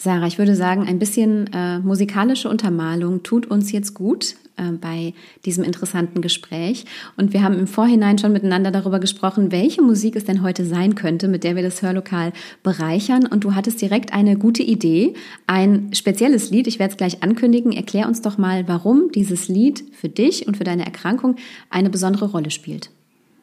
Sarah, 0.00 0.26
ich 0.26 0.38
würde 0.38 0.56
sagen, 0.56 0.88
ein 0.88 0.98
bisschen 0.98 1.52
äh, 1.52 1.78
musikalische 1.78 2.48
Untermalung 2.48 3.22
tut 3.22 3.44
uns 3.44 3.70
jetzt 3.70 3.92
gut 3.92 4.34
äh, 4.56 4.72
bei 4.72 5.12
diesem 5.44 5.62
interessanten 5.62 6.22
Gespräch. 6.22 6.86
Und 7.18 7.34
wir 7.34 7.42
haben 7.42 7.58
im 7.58 7.66
Vorhinein 7.66 8.16
schon 8.16 8.32
miteinander 8.32 8.70
darüber 8.70 8.98
gesprochen, 8.98 9.52
welche 9.52 9.82
Musik 9.82 10.16
es 10.16 10.24
denn 10.24 10.40
heute 10.40 10.64
sein 10.64 10.94
könnte, 10.94 11.28
mit 11.28 11.44
der 11.44 11.54
wir 11.54 11.62
das 11.62 11.82
Hörlokal 11.82 12.32
bereichern. 12.62 13.26
Und 13.26 13.44
du 13.44 13.54
hattest 13.54 13.82
direkt 13.82 14.14
eine 14.14 14.38
gute 14.38 14.62
Idee, 14.62 15.12
ein 15.46 15.92
spezielles 15.92 16.48
Lied. 16.48 16.66
Ich 16.66 16.78
werde 16.78 16.92
es 16.92 16.96
gleich 16.96 17.22
ankündigen. 17.22 17.70
Erklär 17.70 18.08
uns 18.08 18.22
doch 18.22 18.38
mal, 18.38 18.66
warum 18.68 19.12
dieses 19.12 19.48
Lied 19.48 19.84
für 19.92 20.08
dich 20.08 20.46
und 20.46 20.56
für 20.56 20.64
deine 20.64 20.86
Erkrankung 20.86 21.36
eine 21.68 21.90
besondere 21.90 22.30
Rolle 22.30 22.50
spielt. 22.50 22.90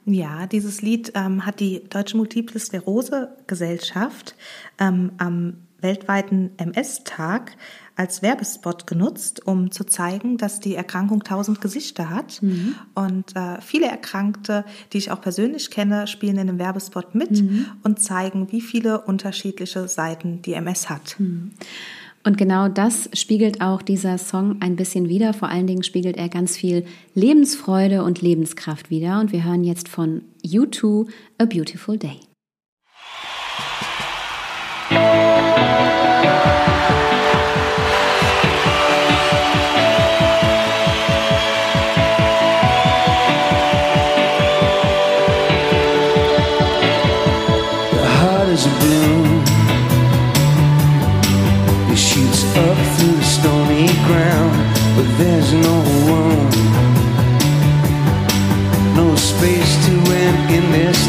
Ja, 0.06 0.48
dieses 0.48 0.82
Lied 0.82 1.12
ähm, 1.14 1.46
hat 1.46 1.60
die 1.60 1.84
Deutsche 1.88 2.18
Multiple 2.18 2.60
Sklerose 2.60 3.30
Gesellschaft 3.46 4.34
ähm, 4.80 5.12
am 5.20 5.67
weltweiten 5.82 6.52
MS-Tag 6.58 7.56
als 7.96 8.22
Werbespot 8.22 8.86
genutzt, 8.86 9.46
um 9.46 9.72
zu 9.72 9.84
zeigen, 9.84 10.38
dass 10.38 10.60
die 10.60 10.76
Erkrankung 10.76 11.24
tausend 11.24 11.62
Gesichter 11.62 12.10
hat. 12.10 12.42
Mhm. 12.42 12.76
Und 12.94 13.36
äh, 13.36 13.60
viele 13.62 13.88
Erkrankte, 13.88 14.66
die 14.94 15.00
ich 15.00 15.12
auch 15.12 15.20
persönlich 15.20 15.72
kenne, 15.72 16.06
spielen 16.06 16.38
in 16.38 16.48
dem 16.48 16.60
Werbespot 16.60 17.16
mit 17.16 17.32
mhm. 17.32 17.66
und 17.84 18.00
zeigen, 18.00 18.52
wie 18.52 18.62
viele 18.62 19.02
unterschiedliche 19.02 19.88
Seiten 19.88 20.44
die 20.44 20.54
MS 20.54 20.90
hat. 20.90 21.20
Mhm. 21.20 21.54
Und 22.24 22.38
genau 22.38 22.68
das 22.68 23.10
spiegelt 23.14 23.62
auch 23.62 23.82
dieser 23.82 24.18
Song 24.18 24.58
ein 24.62 24.76
bisschen 24.76 25.08
wider. 25.08 25.34
Vor 25.34 25.48
allen 25.48 25.66
Dingen 25.66 25.84
spiegelt 25.84 26.18
er 26.18 26.30
ganz 26.30 26.58
viel 26.58 26.86
Lebensfreude 27.16 28.04
und 28.04 28.22
Lebenskraft 28.22 28.90
wider. 28.90 29.20
Und 29.20 29.32
wir 29.32 29.44
hören 29.44 29.64
jetzt 29.64 29.88
von 29.88 30.24
U2 30.46 31.08
A 31.38 31.46
Beautiful 31.46 31.98
Day. 31.98 32.27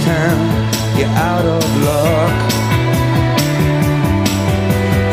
time 0.05 0.41
you're 0.99 1.09
out 1.31 1.45
of 1.45 1.63
luck. 1.87 2.39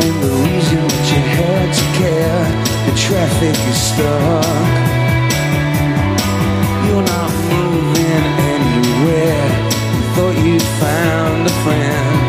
And 0.03 0.15
the 0.23 0.33
reason 0.45 0.81
that 0.91 1.05
you 1.11 1.21
had 1.37 1.67
to 1.79 1.85
care, 1.99 2.41
the 2.87 2.93
traffic 3.05 3.55
is 3.71 3.79
stuck. 3.89 4.73
You're 6.85 7.07
not 7.15 7.31
moving 7.53 8.25
anywhere. 8.55 9.45
You 9.93 10.01
thought 10.13 10.35
you'd 10.45 10.69
found 10.81 11.47
a 11.47 11.53
friend. 11.63 12.24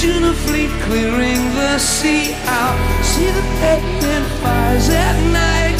vision 0.00 0.24
of 0.24 0.36
fleet 0.46 0.70
clearing 0.84 1.42
the 1.56 1.78
sea 1.78 2.32
out. 2.46 3.04
See 3.04 3.26
the 3.26 3.42
Batman 3.60 4.22
fires 4.40 4.88
at 4.88 5.16
night. 5.30 5.78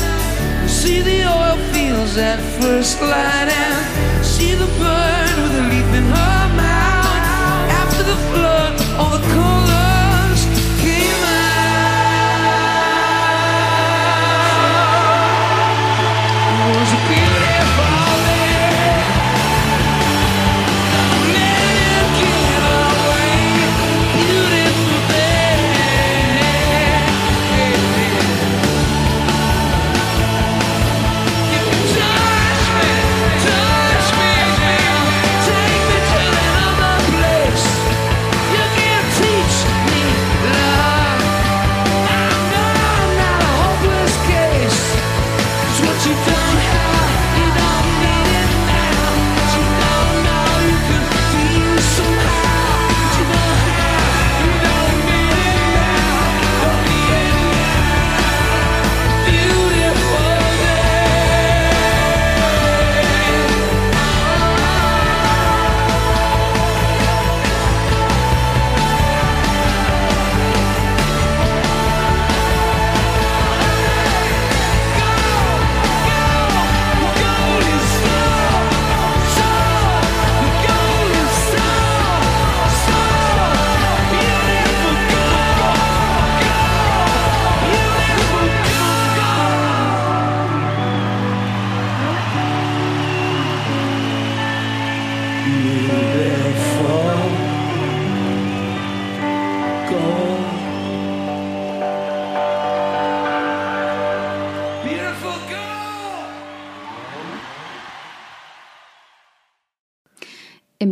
See 0.68 1.00
the 1.00 1.24
oil 1.24 1.56
fields 1.72 2.18
at 2.18 2.38
first 2.60 3.00
light 3.00 3.48
and 3.48 4.24
see 4.24 4.52
the 4.54 4.66
bird 4.78 5.36
with 5.42 5.60
a 5.60 5.64
leaf 5.70 5.90
in 5.94 6.04
her 6.04 6.48
mouth. 6.54 7.70
After 7.80 8.02
the 8.02 8.16
flood, 8.30 8.74
all 8.98 9.10
the 9.16 9.26
color. 9.32 9.89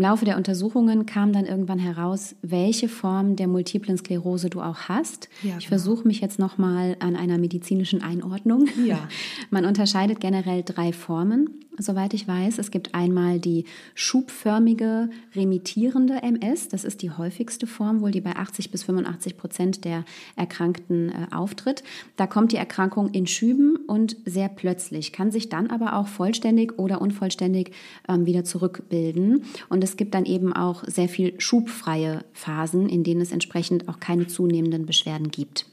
Laufe 0.08 0.24
der 0.24 0.38
Untersuchungen 0.38 1.04
kam 1.04 1.34
dann 1.34 1.44
irgendwann 1.44 1.78
heraus, 1.78 2.34
welche 2.40 2.88
Form 2.88 3.36
der 3.36 3.46
multiplen 3.46 3.98
Sklerose 3.98 4.48
du 4.48 4.62
auch 4.62 4.88
hast. 4.88 5.28
Ja, 5.42 5.50
ich 5.58 5.66
genau. 5.66 5.68
versuche 5.68 6.08
mich 6.08 6.22
jetzt 6.22 6.38
nochmal 6.38 6.96
an 7.00 7.14
einer 7.14 7.36
medizinischen 7.36 8.02
Einordnung. 8.02 8.68
Ja. 8.86 9.06
Man 9.50 9.66
unterscheidet 9.66 10.18
generell 10.18 10.62
drei 10.62 10.94
Formen, 10.94 11.50
soweit 11.78 12.14
ich 12.14 12.28
weiß. 12.28 12.58
Es 12.58 12.70
gibt 12.70 12.94
einmal 12.94 13.38
die 13.38 13.64
schubförmige 13.94 15.10
remittierende 15.34 16.22
MS. 16.22 16.68
Das 16.68 16.84
ist 16.84 17.02
die 17.02 17.10
häufigste 17.10 17.66
Form, 17.66 18.00
wohl 18.00 18.10
die 18.10 18.20
bei 18.20 18.36
80 18.36 18.70
bis 18.70 18.84
85 18.84 19.36
Prozent 19.36 19.84
der 19.84 20.04
Erkrankten 20.36 21.10
äh, 21.10 21.34
auftritt. 21.34 21.82
Da 22.16 22.26
kommt 22.26 22.52
die 22.52 22.56
Erkrankung 22.56 23.10
in 23.10 23.26
Schüben 23.26 23.76
und 23.86 24.16
sehr 24.24 24.48
plötzlich, 24.48 25.12
kann 25.12 25.30
sich 25.30 25.48
dann 25.48 25.68
aber 25.68 25.96
auch 25.96 26.08
vollständig 26.08 26.78
oder 26.78 27.00
unvollständig 27.00 27.72
ähm, 28.08 28.26
wieder 28.26 28.44
zurückbilden. 28.44 29.44
Und 29.68 29.84
es 29.84 29.96
gibt 29.96 30.14
dann 30.14 30.24
eben 30.24 30.52
auch 30.52 30.84
sehr 30.84 31.08
viel 31.08 31.40
schubfreie 31.40 32.24
Phasen, 32.32 32.88
in 32.88 33.04
denen 33.04 33.20
es 33.20 33.32
entsprechend 33.32 33.88
auch 33.88 34.00
keine 34.00 34.26
zunehmenden 34.26 34.86
Beschwerden 34.86 35.30
gibt. 35.30 35.66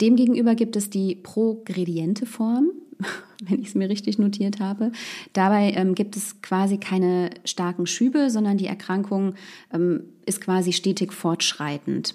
Demgegenüber 0.00 0.54
gibt 0.54 0.76
es 0.76 0.90
die 0.90 1.14
progrediente 1.14 2.26
Form, 2.26 2.70
wenn 3.44 3.60
ich 3.60 3.68
es 3.68 3.74
mir 3.74 3.88
richtig 3.88 4.18
notiert 4.18 4.60
habe. 4.60 4.92
Dabei 5.32 5.72
ähm, 5.72 5.94
gibt 5.94 6.16
es 6.16 6.42
quasi 6.42 6.78
keine 6.78 7.30
starken 7.44 7.86
Schübe, 7.86 8.30
sondern 8.30 8.58
die 8.58 8.66
Erkrankung 8.66 9.34
ähm, 9.72 10.04
ist 10.26 10.40
quasi 10.40 10.72
stetig 10.72 11.12
fortschreitend. 11.12 12.14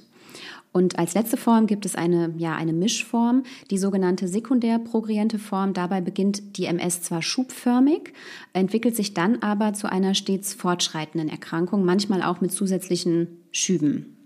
Und 0.74 0.98
als 0.98 1.16
letzte 1.16 1.36
Form 1.36 1.68
gibt 1.68 1.86
es 1.86 1.96
eine, 1.96 2.34
ja, 2.38 2.56
eine 2.56 2.72
Mischform, 2.72 3.44
die 3.70 3.78
sogenannte 3.78 4.28
sekundär 4.30 4.80
progrediente 4.80 5.38
Form. 5.38 5.74
Dabei 5.74 6.00
beginnt 6.00 6.58
die 6.58 6.66
MS 6.66 7.02
zwar 7.02 7.22
schubförmig, 7.22 8.14
entwickelt 8.54 8.96
sich 8.96 9.14
dann 9.14 9.42
aber 9.42 9.74
zu 9.74 9.92
einer 9.92 10.14
stets 10.14 10.54
fortschreitenden 10.54 11.28
Erkrankung, 11.28 11.84
manchmal 11.84 12.24
auch 12.24 12.40
mit 12.40 12.54
zusätzlichen 12.54 13.28
Schüben. 13.52 14.21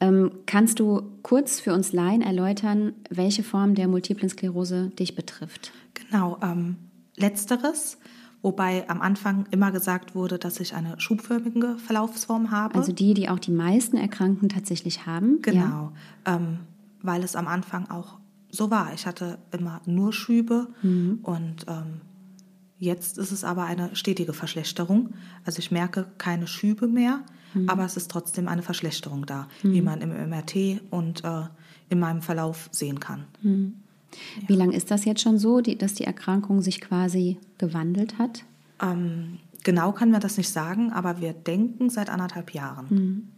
Ähm, 0.00 0.30
kannst 0.46 0.80
du 0.80 1.02
kurz 1.22 1.60
für 1.60 1.74
uns 1.74 1.92
Laien 1.92 2.22
erläutern, 2.22 2.94
welche 3.10 3.42
Form 3.42 3.74
der 3.74 3.86
multiplen 3.86 4.30
Sklerose 4.30 4.90
dich 4.90 5.14
betrifft? 5.14 5.72
Genau, 5.94 6.38
ähm, 6.42 6.76
letzteres, 7.16 7.98
wobei 8.40 8.88
am 8.88 9.02
Anfang 9.02 9.46
immer 9.50 9.72
gesagt 9.72 10.14
wurde, 10.14 10.38
dass 10.38 10.58
ich 10.58 10.74
eine 10.74 10.98
schubförmige 10.98 11.76
Verlaufsform 11.76 12.50
habe. 12.50 12.76
Also 12.76 12.92
die, 12.92 13.12
die 13.12 13.28
auch 13.28 13.38
die 13.38 13.50
meisten 13.50 13.98
Erkrankten 13.98 14.48
tatsächlich 14.48 15.04
haben. 15.06 15.38
Ja? 15.44 15.52
Genau, 15.52 15.92
ähm, 16.24 16.60
weil 17.02 17.22
es 17.22 17.36
am 17.36 17.46
Anfang 17.46 17.90
auch 17.90 18.18
so 18.50 18.70
war. 18.70 18.92
Ich 18.94 19.06
hatte 19.06 19.38
immer 19.52 19.80
nur 19.86 20.12
Schübe 20.12 20.68
und 21.22 21.66
ähm, 21.68 22.00
jetzt 22.80 23.18
ist 23.18 23.30
es 23.30 23.44
aber 23.44 23.64
eine 23.64 23.94
stetige 23.94 24.32
Verschlechterung. 24.32 25.10
Also 25.44 25.60
ich 25.60 25.70
merke 25.70 26.06
keine 26.18 26.48
Schübe 26.48 26.88
mehr, 26.88 27.20
aber 27.66 27.84
es 27.84 27.96
ist 27.96 28.10
trotzdem 28.10 28.48
eine 28.48 28.62
Verschlechterung 28.62 29.26
da, 29.26 29.46
wie 29.62 29.82
man 29.82 30.00
im 30.00 30.10
MRT 30.10 30.80
und 30.90 31.24
äh, 31.24 31.42
in 31.88 32.00
meinem 32.00 32.22
Verlauf 32.22 32.68
sehen 32.72 32.98
kann. 33.00 33.26
Wie 34.46 34.54
lange 34.54 34.74
ist 34.74 34.90
das 34.90 35.04
jetzt 35.04 35.20
schon 35.20 35.38
so, 35.38 35.60
die, 35.60 35.76
dass 35.76 35.94
die 35.94 36.04
Erkrankung 36.04 36.62
sich 36.62 36.80
quasi 36.80 37.38
gewandelt 37.58 38.18
hat? 38.18 38.44
Ähm, 38.82 39.38
genau 39.62 39.92
kann 39.92 40.10
man 40.10 40.20
das 40.20 40.36
nicht 40.36 40.50
sagen, 40.50 40.92
aber 40.92 41.20
wir 41.20 41.32
denken 41.32 41.90
seit 41.90 42.08
anderthalb 42.08 42.54
Jahren. 42.54 43.30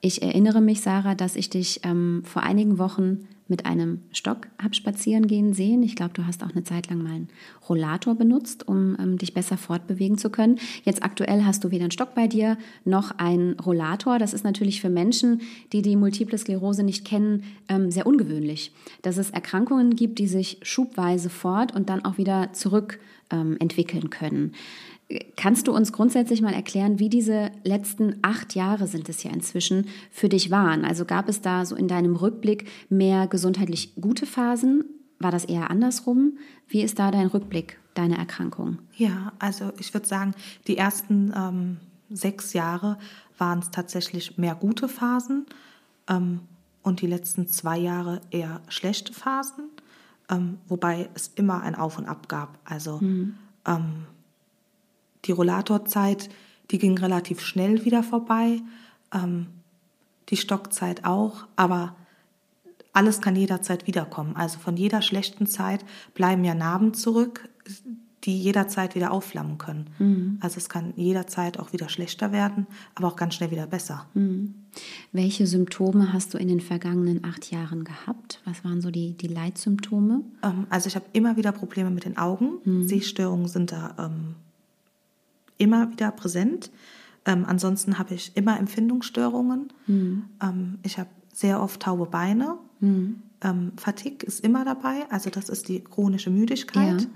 Ich 0.00 0.22
erinnere 0.22 0.60
mich, 0.60 0.80
Sarah, 0.80 1.14
dass 1.14 1.36
ich 1.36 1.50
dich 1.50 1.80
ähm, 1.84 2.22
vor 2.24 2.42
einigen 2.42 2.78
Wochen 2.78 3.26
mit 3.48 3.66
einem 3.66 4.02
Stock 4.12 4.48
hab 4.62 4.76
spazieren 4.76 5.26
gehen 5.26 5.54
sehen. 5.54 5.82
Ich 5.82 5.96
glaube, 5.96 6.12
du 6.14 6.26
hast 6.26 6.44
auch 6.44 6.50
eine 6.50 6.64
Zeit 6.64 6.90
lang 6.90 7.02
mal 7.02 7.12
einen 7.12 7.28
Rollator 7.68 8.14
benutzt, 8.14 8.68
um 8.68 8.96
ähm, 9.00 9.18
dich 9.18 9.34
besser 9.34 9.56
fortbewegen 9.56 10.18
zu 10.18 10.30
können. 10.30 10.58
Jetzt 10.84 11.02
aktuell 11.02 11.44
hast 11.44 11.64
du 11.64 11.70
weder 11.70 11.84
einen 11.84 11.90
Stock 11.90 12.14
bei 12.14 12.26
dir 12.26 12.58
noch 12.84 13.18
einen 13.18 13.58
Rollator. 13.58 14.18
Das 14.18 14.34
ist 14.34 14.44
natürlich 14.44 14.80
für 14.80 14.90
Menschen, 14.90 15.40
die 15.72 15.82
die 15.82 15.96
multiple 15.96 16.38
Sklerose 16.38 16.82
nicht 16.82 17.04
kennen, 17.04 17.44
ähm, 17.68 17.90
sehr 17.90 18.06
ungewöhnlich. 18.06 18.72
Dass 19.02 19.16
es 19.16 19.30
Erkrankungen 19.30 19.96
gibt, 19.96 20.18
die 20.18 20.28
sich 20.28 20.58
schubweise 20.62 21.30
fort 21.30 21.74
und 21.74 21.88
dann 21.88 22.04
auch 22.04 22.18
wieder 22.18 22.52
zurück 22.52 23.00
ähm, 23.30 23.56
entwickeln 23.60 24.10
können. 24.10 24.52
Kannst 25.36 25.66
du 25.66 25.72
uns 25.72 25.92
grundsätzlich 25.92 26.42
mal 26.42 26.52
erklären, 26.52 26.98
wie 26.98 27.08
diese 27.08 27.50
letzten 27.64 28.16
acht 28.20 28.54
Jahre 28.54 28.86
sind 28.86 29.08
es 29.08 29.22
ja 29.22 29.30
inzwischen 29.30 29.86
für 30.10 30.28
dich 30.28 30.50
waren? 30.50 30.84
Also 30.84 31.06
gab 31.06 31.30
es 31.30 31.40
da 31.40 31.64
so 31.64 31.76
in 31.76 31.88
deinem 31.88 32.14
Rückblick 32.14 32.68
mehr 32.90 33.26
gesundheitlich 33.26 33.94
gute 33.94 34.26
Phasen? 34.26 34.84
War 35.18 35.30
das 35.30 35.46
eher 35.46 35.70
andersrum? 35.70 36.36
Wie 36.66 36.82
ist 36.82 36.98
da 36.98 37.10
dein 37.10 37.28
Rückblick, 37.28 37.78
deine 37.94 38.18
Erkrankung? 38.18 38.78
Ja, 38.96 39.32
also 39.38 39.72
ich 39.78 39.94
würde 39.94 40.06
sagen, 40.06 40.34
die 40.66 40.76
ersten 40.76 41.32
ähm, 41.34 41.76
sechs 42.10 42.52
Jahre 42.52 42.98
waren 43.38 43.60
es 43.60 43.70
tatsächlich 43.70 44.36
mehr 44.36 44.54
gute 44.54 44.90
Phasen 44.90 45.46
ähm, 46.08 46.40
und 46.82 47.00
die 47.00 47.06
letzten 47.06 47.48
zwei 47.48 47.78
Jahre 47.78 48.20
eher 48.30 48.60
schlechte 48.68 49.14
Phasen, 49.14 49.70
ähm, 50.28 50.58
wobei 50.68 51.08
es 51.14 51.32
immer 51.34 51.62
ein 51.62 51.74
Auf 51.74 51.96
und 51.96 52.06
Ab 52.06 52.28
gab. 52.28 52.58
Also 52.64 53.00
ähm, 53.66 54.04
die 55.24 55.32
Rollatorzeit, 55.32 56.28
die 56.70 56.78
ging 56.78 56.98
relativ 56.98 57.40
schnell 57.40 57.84
wieder 57.84 58.02
vorbei, 58.02 58.60
ähm, 59.12 59.46
die 60.28 60.36
Stockzeit 60.36 61.04
auch, 61.04 61.46
aber 61.56 61.96
alles 62.92 63.20
kann 63.20 63.36
jederzeit 63.36 63.86
wiederkommen. 63.86 64.36
Also 64.36 64.58
von 64.58 64.76
jeder 64.76 65.02
schlechten 65.02 65.46
Zeit 65.46 65.84
bleiben 66.14 66.44
ja 66.44 66.54
Narben 66.54 66.94
zurück, 66.94 67.48
die 68.24 68.36
jederzeit 68.36 68.94
wieder 68.96 69.12
aufflammen 69.12 69.58
können. 69.58 70.38
Also 70.40 70.58
es 70.58 70.68
kann 70.68 70.92
jederzeit 70.96 71.58
auch 71.58 71.72
wieder 71.72 71.88
schlechter 71.88 72.32
werden, 72.32 72.66
aber 72.96 73.08
auch 73.08 73.16
ganz 73.16 73.34
schnell 73.34 73.52
wieder 73.52 73.66
besser. 73.68 74.06
Welche 75.12 75.46
Symptome 75.46 76.12
hast 76.12 76.34
du 76.34 76.38
in 76.38 76.48
den 76.48 76.60
vergangenen 76.60 77.24
acht 77.24 77.50
Jahren 77.50 77.84
gehabt? 77.84 78.42
Was 78.44 78.64
waren 78.64 78.80
so 78.80 78.90
die, 78.90 79.12
die 79.16 79.28
Leitsymptome? 79.28 80.22
Ähm, 80.42 80.66
also 80.68 80.88
ich 80.88 80.96
habe 80.96 81.06
immer 81.12 81.36
wieder 81.36 81.52
Probleme 81.52 81.90
mit 81.90 82.04
den 82.04 82.18
Augen. 82.18 82.58
Sehstörungen 82.88 83.46
sind 83.48 83.70
da 83.70 83.94
ähm, 83.98 84.34
immer 85.58 85.90
wieder 85.90 86.10
präsent. 86.10 86.70
Ähm, 87.24 87.44
ansonsten 87.46 87.98
habe 87.98 88.14
ich 88.14 88.36
immer 88.36 88.58
Empfindungsstörungen. 88.58 89.72
Ähm, 90.42 90.78
ich 90.82 90.98
habe 90.98 91.10
sehr 91.32 91.60
oft 91.60 91.82
taube 91.82 92.06
Beine. 92.06 92.56
Ähm, 93.42 93.72
Fatigue 93.76 94.26
ist 94.26 94.40
immer 94.40 94.64
dabei, 94.64 95.06
also 95.10 95.30
das 95.30 95.48
ist 95.48 95.68
die 95.68 95.80
chronische 95.80 96.30
Müdigkeit. 96.30 97.08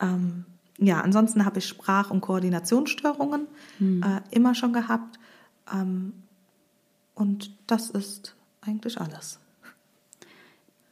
Ja, 0.00 0.14
ähm, 0.14 0.44
ja 0.78 1.00
ansonsten 1.00 1.44
habe 1.44 1.58
ich 1.58 1.66
Sprach- 1.66 2.10
und 2.10 2.20
Koordinationsstörungen 2.20 3.46
äh, 4.02 4.20
immer 4.30 4.54
schon 4.54 4.72
gehabt. 4.72 5.18
Ähm, 5.72 6.12
und 7.14 7.56
das 7.66 7.90
ist 7.90 8.34
eigentlich 8.60 9.00
alles. 9.00 9.38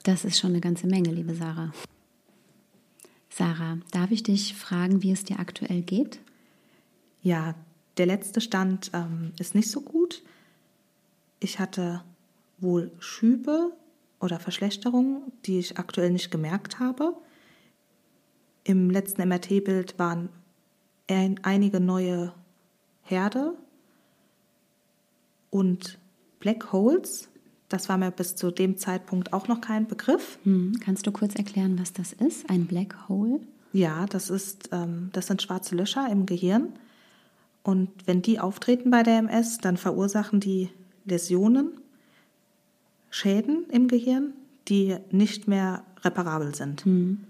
Das 0.05 0.25
ist 0.25 0.39
schon 0.39 0.51
eine 0.51 0.61
ganze 0.61 0.87
Menge, 0.87 1.11
liebe 1.11 1.35
Sarah. 1.35 1.73
Sarah, 3.31 3.79
darf 3.93 4.11
ich 4.11 4.23
dich 4.23 4.55
fragen, 4.55 5.03
wie 5.03 5.13
es 5.13 5.25
dir 5.25 5.39
aktuell 5.39 5.83
geht? 5.83 6.21
Ja, 7.23 7.55
der 7.97 8.07
letzte 8.07 8.41
Stand 8.41 8.91
ähm, 8.95 9.33
ist 9.39 9.55
nicht 9.55 9.71
so 9.71 9.81
gut. 9.81 10.23
Ich 11.41 11.59
hatte 11.59 12.03
wohl 12.59 12.91
Schübe 12.99 13.73
oder 14.21 14.39
Verschlechterungen, 14.39 15.23
die 15.47 15.59
ich 15.59 15.79
aktuell 15.79 16.11
nicht 16.11 16.31
gemerkt 16.31 16.79
habe. 16.79 17.15
Im 18.65 18.91
letzten 18.91 19.29
MRT-Bild 19.29 19.99
waren 19.99 20.29
ein, 21.09 21.41
einige 21.43 21.81
neue 21.81 22.33
Herde 23.03 23.55
und 25.51 25.99
Black 26.39 26.73
Holes. 26.73 27.29
Das 27.69 27.89
war 27.89 27.99
mir 27.99 28.11
bis 28.11 28.37
zu 28.37 28.51
dem 28.51 28.77
Zeitpunkt 28.77 29.33
auch 29.33 29.49
noch 29.49 29.61
kein 29.61 29.87
Begriff. 29.89 30.39
Hm. 30.45 30.79
Kannst 30.81 31.07
du 31.07 31.13
kurz 31.13 31.35
erklären, 31.35 31.79
was 31.79 31.93
das 31.93 32.13
ist? 32.13 32.49
Ein 32.49 32.67
Black 32.67 33.09
Hole? 33.09 33.41
Ja, 33.73 34.07
das, 34.07 34.31
ist, 34.31 34.69
ähm, 34.73 35.11
das 35.13 35.27
sind 35.27 35.43
schwarze 35.43 35.75
Löcher 35.75 36.09
im 36.11 36.27
Gehirn. 36.27 36.73
Und 37.63 37.91
wenn 38.07 38.23
die 38.23 38.41
auftreten 38.41 38.91
bei 38.91 39.03
der 39.03 39.19
MS, 39.19 39.59
dann 39.59 39.77
verursachen 39.77 40.41
die 40.41 40.71
Läsionen, 41.05 41.73
Schäden 43.11 43.65
im 43.71 43.89
Gehirn, 43.89 44.33
die 44.69 44.97
nicht 45.11 45.47
mehr 45.49 45.85
reparabel 46.03 46.55
sind. 46.55 46.85
Mhm. 46.87 47.25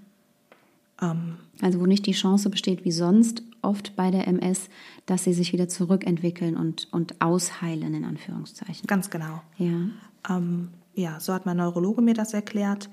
Ähm, 1.00 1.36
also 1.60 1.80
wo 1.80 1.86
nicht 1.86 2.06
die 2.06 2.12
Chance 2.12 2.50
besteht, 2.50 2.84
wie 2.84 2.92
sonst 2.92 3.42
oft 3.62 3.96
bei 3.96 4.10
der 4.10 4.26
MS, 4.26 4.68
dass 5.06 5.24
sie 5.24 5.32
sich 5.32 5.52
wieder 5.52 5.68
zurückentwickeln 5.68 6.56
und, 6.56 6.88
und 6.92 7.20
ausheilen, 7.20 7.94
in 7.94 8.04
Anführungszeichen. 8.04 8.86
ganz 8.86 9.10
genau. 9.10 9.42
Ja. 9.58 9.88
Ähm, 10.28 10.68
ja, 10.94 11.20
so 11.20 11.32
hat 11.32 11.46
mein 11.46 11.56
Neurologe 11.56 12.02
mir 12.02 12.14
das 12.14 12.34
erklärt. 12.34 12.90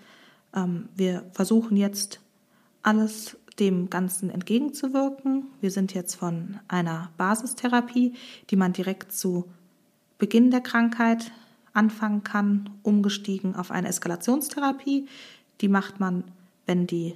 Ähm, 0.55 0.89
wir 0.95 1.25
versuchen 1.33 1.77
jetzt 1.77 2.19
alles 2.81 3.37
dem 3.59 3.89
Ganzen 3.89 4.29
entgegenzuwirken. 4.29 5.47
Wir 5.61 5.71
sind 5.71 5.93
jetzt 5.93 6.15
von 6.15 6.59
einer 6.67 7.11
Basistherapie, 7.17 8.13
die 8.49 8.55
man 8.55 8.73
direkt 8.73 9.11
zu 9.11 9.45
Beginn 10.17 10.51
der 10.51 10.61
Krankheit 10.61 11.31
anfangen 11.73 12.23
kann, 12.23 12.69
umgestiegen 12.83 13.55
auf 13.55 13.71
eine 13.71 13.87
Eskalationstherapie. 13.87 15.07
Die 15.61 15.67
macht 15.67 15.99
man, 15.99 16.23
wenn 16.65 16.87
die 16.87 17.15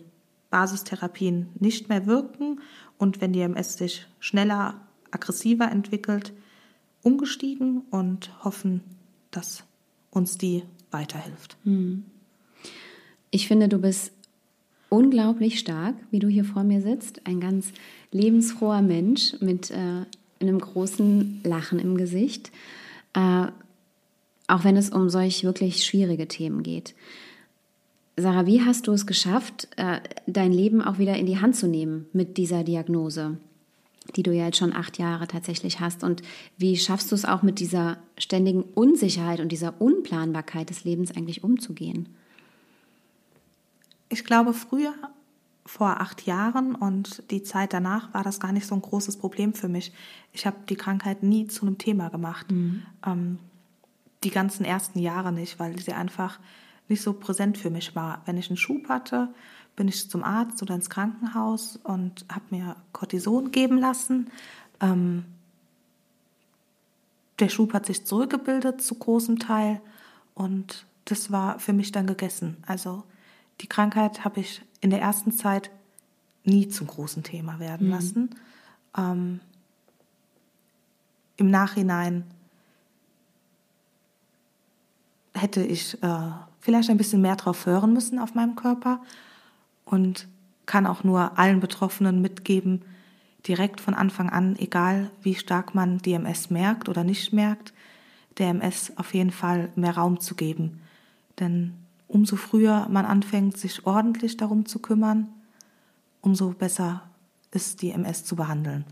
Basistherapien 0.50 1.50
nicht 1.60 1.90
mehr 1.90 2.06
wirken 2.06 2.62
und 2.98 3.22
wenn 3.22 3.34
die 3.34 3.42
MS 3.42 3.78
sich 3.78 4.08
schneller 4.20 4.76
aggressiver 5.12 5.70
entwickelt, 5.72 6.34
umgestiegen 7.02 7.82
und 7.90 8.32
hoffen, 8.44 8.82
dass 9.32 9.64
uns 10.12 10.38
die 10.38 10.64
weiterhilft. 10.92 11.58
Ich 13.32 13.48
finde, 13.48 13.68
du 13.68 13.80
bist 13.80 14.14
unglaublich 14.94 15.58
stark, 15.58 15.96
wie 16.12 16.20
du 16.20 16.28
hier 16.28 16.46
vor 16.46 16.64
mir 16.64 16.80
sitzt. 16.80 17.26
Ein 17.26 17.40
ganz 17.40 17.74
lebensfroher 18.12 18.84
Mensch 18.84 19.34
mit 19.40 19.72
äh, 19.72 20.06
einem 20.40 20.60
großen 20.60 21.42
Lachen 21.44 21.80
im 21.80 21.98
Gesicht. 21.98 22.52
Äh, 23.14 23.48
auch 24.48 24.64
wenn 24.64 24.78
es 24.78 24.92
um 24.92 25.10
solch 25.10 25.44
wirklich 25.44 25.84
schwierige 25.84 26.28
Themen 26.28 26.62
geht. 26.62 26.94
Sarah, 28.18 28.46
wie 28.46 28.62
hast 28.62 28.86
du 28.86 28.92
es 28.92 29.08
geschafft, 29.08 29.68
äh, 29.78 30.00
dein 30.28 30.54
Leben 30.54 30.84
auch 30.84 31.00
wieder 31.00 31.16
in 31.16 31.26
die 31.26 31.40
Hand 31.40 31.56
zu 31.56 31.68
nehmen 31.68 32.06
mit 32.14 32.38
dieser 32.38 32.64
Diagnose, 32.64 33.38
die 34.16 34.22
du 34.22 34.32
ja 34.32 34.46
jetzt 34.46 34.58
schon 34.58 34.74
acht 34.74 35.00
Jahre 35.00 35.28
tatsächlich 35.28 35.80
hast? 35.80 36.04
Und 36.04 36.22
wie 36.60 36.78
schaffst 36.78 37.12
du 37.12 37.16
es 37.16 37.26
auch 37.26 37.42
mit 37.42 37.60
dieser 37.60 37.98
ständigen 38.20 38.62
Unsicherheit 38.62 39.40
und 39.40 39.52
dieser 39.52 39.82
Unplanbarkeit 39.82 40.70
des 40.70 40.84
Lebens 40.84 41.16
eigentlich 41.18 41.44
umzugehen? 41.44 42.10
Ich 44.14 44.26
glaube, 44.26 44.54
früher, 44.54 44.94
vor 45.66 46.00
acht 46.00 46.28
Jahren 46.28 46.76
und 46.76 47.32
die 47.32 47.42
Zeit 47.42 47.74
danach, 47.74 48.14
war 48.14 48.24
das 48.24 48.40
gar 48.40 48.52
nicht 48.52 48.68
so 48.68 48.76
ein 48.76 48.82
großes 48.84 49.18
Problem 49.18 49.56
für 49.56 49.68
mich. 49.68 49.92
Ich 50.34 50.46
habe 50.46 50.58
die 50.70 50.76
Krankheit 50.76 51.24
nie 51.24 51.48
zu 51.48 51.66
einem 51.66 51.80
Thema 51.80 52.10
gemacht. 52.10 52.46
Ähm, 53.08 53.40
die 54.24 54.30
ganzen 54.30 54.66
ersten 54.66 55.00
Jahre 55.00 55.32
nicht, 55.32 55.58
weil 55.58 55.80
sie 55.80 55.94
einfach 55.94 56.40
nicht 56.90 57.02
so 57.02 57.14
präsent 57.14 57.58
für 57.58 57.72
mich 57.72 57.96
war. 57.96 58.22
Wenn 58.26 58.38
ich 58.38 58.52
einen 58.52 58.58
Schub 58.58 58.88
hatte, 58.88 59.34
bin 59.76 59.88
ich 59.88 60.08
zum 60.12 60.24
Arzt 60.24 60.62
oder 60.62 60.76
ins 60.76 60.92
Krankenhaus 60.92 61.80
und 61.84 62.24
habe 62.32 62.46
mir 62.52 62.76
Cortison 62.92 63.50
geben 63.50 63.80
lassen. 63.80 64.30
Ähm, 64.80 65.26
der 67.40 67.50
Schub 67.50 67.74
hat 67.74 67.88
sich 67.88 68.06
zurückgebildet 68.06 68.80
zu 68.80 68.94
großem 68.94 69.40
Teil 69.40 69.82
und 70.36 70.86
das 71.06 71.32
war 71.32 71.58
für 71.58 71.74
mich 71.74 71.92
dann 71.92 72.06
gegessen. 72.06 72.58
Also 72.68 73.04
die 73.62 73.68
Krankheit 73.68 74.26
habe 74.26 74.40
ich 74.40 74.62
in 74.82 74.90
der 74.90 75.02
ersten 75.02 75.32
Zeit 75.32 75.72
nie 76.44 76.68
zum 76.68 76.88
großen 76.88 77.24
Thema 77.24 77.60
werden 77.60 77.90
lassen. 77.90 78.30
Ähm, 78.98 79.40
Im 81.38 81.50
Nachhinein 81.50 82.26
hätte 85.34 85.64
ich 85.64 86.02
äh, 86.04 86.32
vielleicht 86.60 86.90
ein 86.90 86.98
bisschen 86.98 87.22
mehr 87.22 87.36
drauf 87.36 87.66
hören 87.66 87.94
müssen 87.94 88.20
auf 88.20 88.36
meinem 88.36 88.56
Körper 88.56 89.02
und 89.86 90.28
kann 90.66 90.86
auch 90.86 91.04
nur 91.04 91.38
allen 91.38 91.60
Betroffenen 91.60 92.22
mitgeben, 92.22 92.84
direkt 93.48 93.82
von 93.82 93.94
Anfang 93.94 94.30
an, 94.30 94.56
egal 94.58 95.12
wie 95.22 95.36
stark 95.36 95.76
man 95.76 95.98
die 95.98 96.14
MS 96.14 96.50
merkt 96.50 96.88
oder 96.88 97.04
nicht 97.04 97.34
merkt, 97.34 97.74
der 98.38 98.50
MS 98.50 98.94
auf 98.96 99.14
jeden 99.14 99.32
Fall 99.32 99.70
mehr 99.76 99.96
Raum 99.96 100.20
zu 100.20 100.36
geben. 100.36 100.82
Denn 101.40 101.74
umso 102.08 102.36
früher 102.36 102.88
man 102.90 103.06
anfängt, 103.06 103.58
sich 103.58 103.86
ordentlich 103.86 104.38
darum 104.38 104.66
zu 104.66 104.80
kümmern, 104.80 105.30
umso 106.22 106.50
besser 106.52 107.04
ist 107.52 107.82
die 107.82 107.92
MS 107.92 108.24
zu 108.24 108.36
behandeln. 108.36 108.86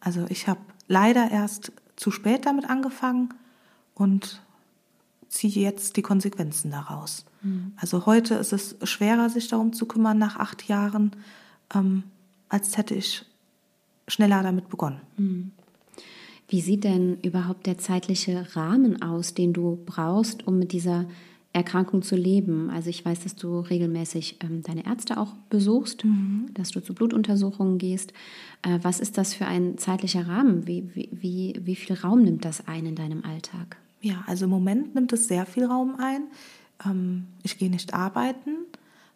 Also 0.00 0.26
ich 0.28 0.48
habe 0.48 0.60
leider 0.88 1.30
erst 1.30 1.72
zu 1.96 2.10
spät 2.10 2.46
damit 2.46 2.68
angefangen 2.68 3.34
und 3.94 4.42
ziehe 5.28 5.62
jetzt 5.62 5.96
die 5.96 6.02
Konsequenzen 6.02 6.70
daraus. 6.70 7.24
Also 7.76 8.06
heute 8.06 8.34
ist 8.34 8.52
es 8.52 8.76
schwerer, 8.82 9.28
sich 9.30 9.48
darum 9.48 9.72
zu 9.72 9.86
kümmern 9.86 10.18
nach 10.18 10.36
acht 10.36 10.68
Jahren, 10.68 11.12
ähm, 11.74 12.04
als 12.48 12.76
hätte 12.76 12.94
ich 12.94 13.24
schneller 14.06 14.42
damit 14.42 14.68
begonnen. 14.68 15.00
Wie 16.48 16.60
sieht 16.60 16.84
denn 16.84 17.18
überhaupt 17.22 17.66
der 17.66 17.78
zeitliche 17.78 18.54
Rahmen 18.54 19.02
aus, 19.02 19.34
den 19.34 19.52
du 19.52 19.82
brauchst, 19.86 20.46
um 20.46 20.58
mit 20.58 20.72
dieser 20.72 21.06
Erkrankung 21.54 22.02
zu 22.02 22.16
leben? 22.16 22.68
Also 22.68 22.90
ich 22.90 23.04
weiß, 23.04 23.20
dass 23.20 23.36
du 23.36 23.60
regelmäßig 23.60 24.38
ähm, 24.42 24.62
deine 24.62 24.84
Ärzte 24.84 25.18
auch 25.18 25.34
besuchst, 25.50 26.04
dass 26.52 26.70
du 26.70 26.80
zu 26.80 26.94
Blutuntersuchungen 26.94 27.78
gehst. 27.78 28.12
Äh, 28.62 28.80
was 28.82 29.00
ist 29.00 29.16
das 29.16 29.34
für 29.34 29.46
ein 29.46 29.78
zeitlicher 29.78 30.26
Rahmen? 30.26 30.66
Wie, 30.66 30.94
wie, 30.94 31.08
wie, 31.12 31.60
wie 31.62 31.76
viel 31.76 31.96
Raum 31.96 32.22
nimmt 32.22 32.44
das 32.44 32.66
ein 32.66 32.86
in 32.86 32.96
deinem 32.96 33.24
Alltag? 33.24 33.76
Ja, 34.00 34.24
also 34.26 34.44
im 34.44 34.50
Moment 34.50 34.94
nimmt 34.94 35.12
es 35.12 35.28
sehr 35.28 35.46
viel 35.46 35.64
Raum 35.64 35.94
ein. 35.98 36.24
Ähm, 36.84 37.28
ich 37.44 37.56
gehe 37.56 37.70
nicht 37.70 37.94
arbeiten, 37.94 38.56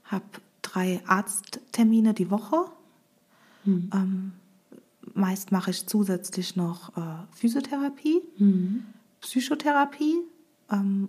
habe 0.05 0.25
drei 0.63 1.01
Arzttermine 1.07 2.15
die 2.15 2.31
Woche. 2.31 2.67
Ähm, 3.93 4.33
meist 5.15 5.53
mache 5.53 5.73
ich 5.73 5.87
zusätzlich 5.87 6.57
noch 6.57 6.97
äh, 6.97 7.01
Physiotherapie, 7.33 8.23
Psychotherapie, 9.21 10.15
ähm, 10.15 10.38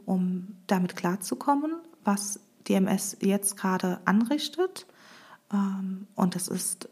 um 0.05 0.47
damit 0.67 0.95
klarzukommen, 0.95 1.73
was 2.03 2.39
die 2.67 2.73
MS 2.73 3.17
jetzt 3.21 3.57
gerade 3.57 3.99
anrichtet. 4.05 4.85
Ähm, 5.51 6.07
und 6.15 6.35
das 6.35 6.47
ist 6.47 6.89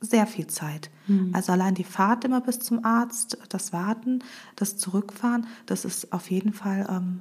sehr 0.00 0.26
viel 0.26 0.48
Zeit. 0.48 0.90
Also 1.32 1.52
allein 1.52 1.74
die 1.74 1.84
Fahrt 1.84 2.24
immer 2.24 2.40
bis 2.40 2.58
zum 2.58 2.84
Arzt, 2.84 3.38
das 3.48 3.72
Warten, 3.72 4.18
das 4.56 4.76
Zurückfahren, 4.76 5.46
das 5.66 5.84
ist 5.84 6.12
auf 6.12 6.30
jeden 6.30 6.52
Fall 6.52 6.86
ähm, 6.90 7.20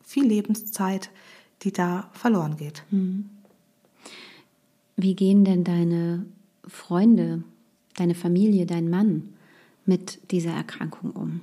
viel 0.00 0.24
Lebenszeit, 0.26 1.10
die 1.62 1.72
da 1.72 2.08
verloren 2.12 2.56
geht. 2.56 2.84
Wie 4.96 5.14
gehen 5.16 5.44
denn 5.44 5.64
deine 5.64 6.24
Freunde, 6.66 7.42
deine 7.96 8.14
Familie, 8.14 8.66
dein 8.66 8.88
Mann 8.88 9.34
mit 9.86 10.30
dieser 10.30 10.52
Erkrankung 10.52 11.10
um? 11.10 11.40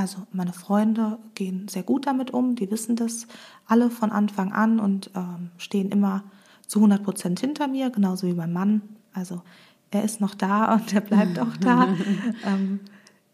Also 0.00 0.26
meine 0.32 0.54
Freunde 0.54 1.18
gehen 1.34 1.68
sehr 1.68 1.82
gut 1.82 2.06
damit 2.06 2.30
um, 2.30 2.56
die 2.56 2.70
wissen 2.70 2.96
das 2.96 3.26
alle 3.66 3.90
von 3.90 4.12
Anfang 4.12 4.50
an 4.50 4.80
und 4.80 5.10
ähm, 5.14 5.50
stehen 5.58 5.90
immer 5.90 6.24
zu 6.66 6.78
100 6.78 7.02
Prozent 7.02 7.40
hinter 7.40 7.68
mir, 7.68 7.90
genauso 7.90 8.26
wie 8.26 8.32
mein 8.32 8.50
Mann. 8.50 8.80
Also 9.12 9.42
er 9.90 10.02
ist 10.02 10.22
noch 10.22 10.34
da 10.34 10.72
und 10.74 10.94
er 10.94 11.02
bleibt 11.02 11.38
auch 11.38 11.54
da. 11.58 11.94
ähm, 12.46 12.80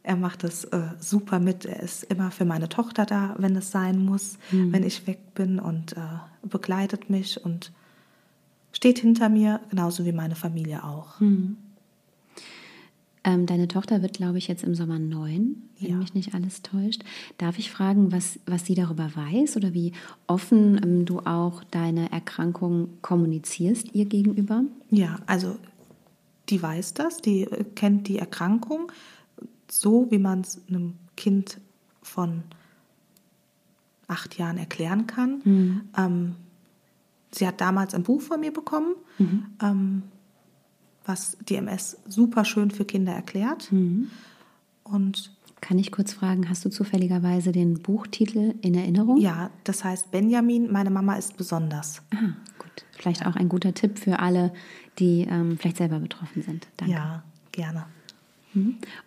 er 0.02 0.16
macht 0.16 0.42
das 0.42 0.64
äh, 0.64 0.88
super 0.98 1.38
mit. 1.38 1.66
Er 1.66 1.84
ist 1.84 2.02
immer 2.02 2.32
für 2.32 2.44
meine 2.44 2.68
Tochter 2.68 3.06
da, 3.06 3.36
wenn 3.38 3.54
es 3.54 3.70
sein 3.70 4.04
muss, 4.04 4.36
wenn 4.50 4.82
ich 4.82 5.06
weg 5.06 5.34
bin 5.34 5.60
und 5.60 5.92
äh, 5.92 6.00
begleitet 6.42 7.10
mich 7.10 7.44
und 7.44 7.70
steht 8.72 8.98
hinter 8.98 9.28
mir, 9.28 9.60
genauso 9.70 10.04
wie 10.04 10.12
meine 10.12 10.34
Familie 10.34 10.82
auch. 10.82 11.20
Ähm, 13.28 13.44
deine 13.44 13.66
Tochter 13.66 14.00
wird, 14.02 14.14
glaube 14.14 14.38
ich, 14.38 14.46
jetzt 14.46 14.62
im 14.62 14.74
Sommer 14.76 14.98
neun, 15.00 15.56
wenn 15.80 15.90
Ja. 15.90 15.96
mich 15.96 16.14
nicht 16.14 16.32
alles 16.32 16.62
täuscht. 16.62 17.02
Darf 17.38 17.58
ich 17.58 17.70
fragen, 17.72 18.12
was, 18.12 18.38
was 18.46 18.64
sie 18.64 18.76
darüber 18.76 19.10
weiß 19.14 19.56
oder 19.56 19.74
wie 19.74 19.92
offen 20.28 20.80
ähm, 20.82 21.04
du 21.04 21.18
auch 21.20 21.64
deine 21.64 22.10
Erkrankung 22.12 22.88
kommunizierst 23.02 23.94
ihr 23.94 24.04
gegenüber? 24.06 24.62
Ja, 24.90 25.16
also 25.26 25.56
die 26.48 26.62
weiß 26.62 26.94
das, 26.94 27.16
die 27.18 27.42
äh, 27.42 27.64
kennt 27.74 28.06
die 28.06 28.18
Erkrankung 28.18 28.92
so, 29.68 30.06
wie 30.10 30.18
man 30.18 30.42
es 30.42 30.60
einem 30.68 30.94
Kind 31.16 31.58
von 32.02 32.44
acht 34.06 34.38
Jahren 34.38 34.56
erklären 34.58 35.08
kann. 35.08 35.82
Ähm, 35.98 36.36
sie 37.32 37.44
hat 37.44 37.60
damals 37.60 37.92
ein 37.94 38.04
Buch 38.04 38.20
von 38.20 38.38
mir 38.38 38.52
bekommen, 38.52 38.94
ähm, 39.60 40.02
was 41.06 41.36
die 41.48 41.56
MS 41.56 41.98
super 42.06 42.44
schön 42.44 42.70
für 42.70 42.84
Kinder 42.84 43.12
erklärt. 43.12 43.72
Und 44.84 45.30
Kann 45.60 45.78
ich 45.78 45.90
kurz 45.90 46.12
fragen, 46.12 46.48
hast 46.48 46.64
du 46.64 46.68
zufälligerweise 46.68 47.50
den 47.52 47.80
Buchtitel 47.82 48.54
in 48.60 48.74
Erinnerung? 48.74 49.18
ja, 49.18 49.50
das 49.64 49.84
heißt 49.84 50.10
Benjamin, 50.10 50.70
meine 50.70 50.90
Mama 50.90 51.14
ist 51.16 51.36
besonders. 51.36 52.02
Ah, 52.14 52.34
gut. 52.58 52.84
Vielleicht 52.92 53.26
auch 53.26 53.36
ein 53.36 53.48
guter 53.48 53.72
Tipp 53.74 53.98
für 53.98 54.18
alle, 54.18 54.52
die 54.98 55.26
ähm, 55.28 55.56
vielleicht 55.58 55.78
selber 55.78 55.98
betroffen 55.98 56.42
sind. 56.42 56.68
Danke. 56.76 56.94
Ja, 56.94 57.22
gerne. 57.52 57.86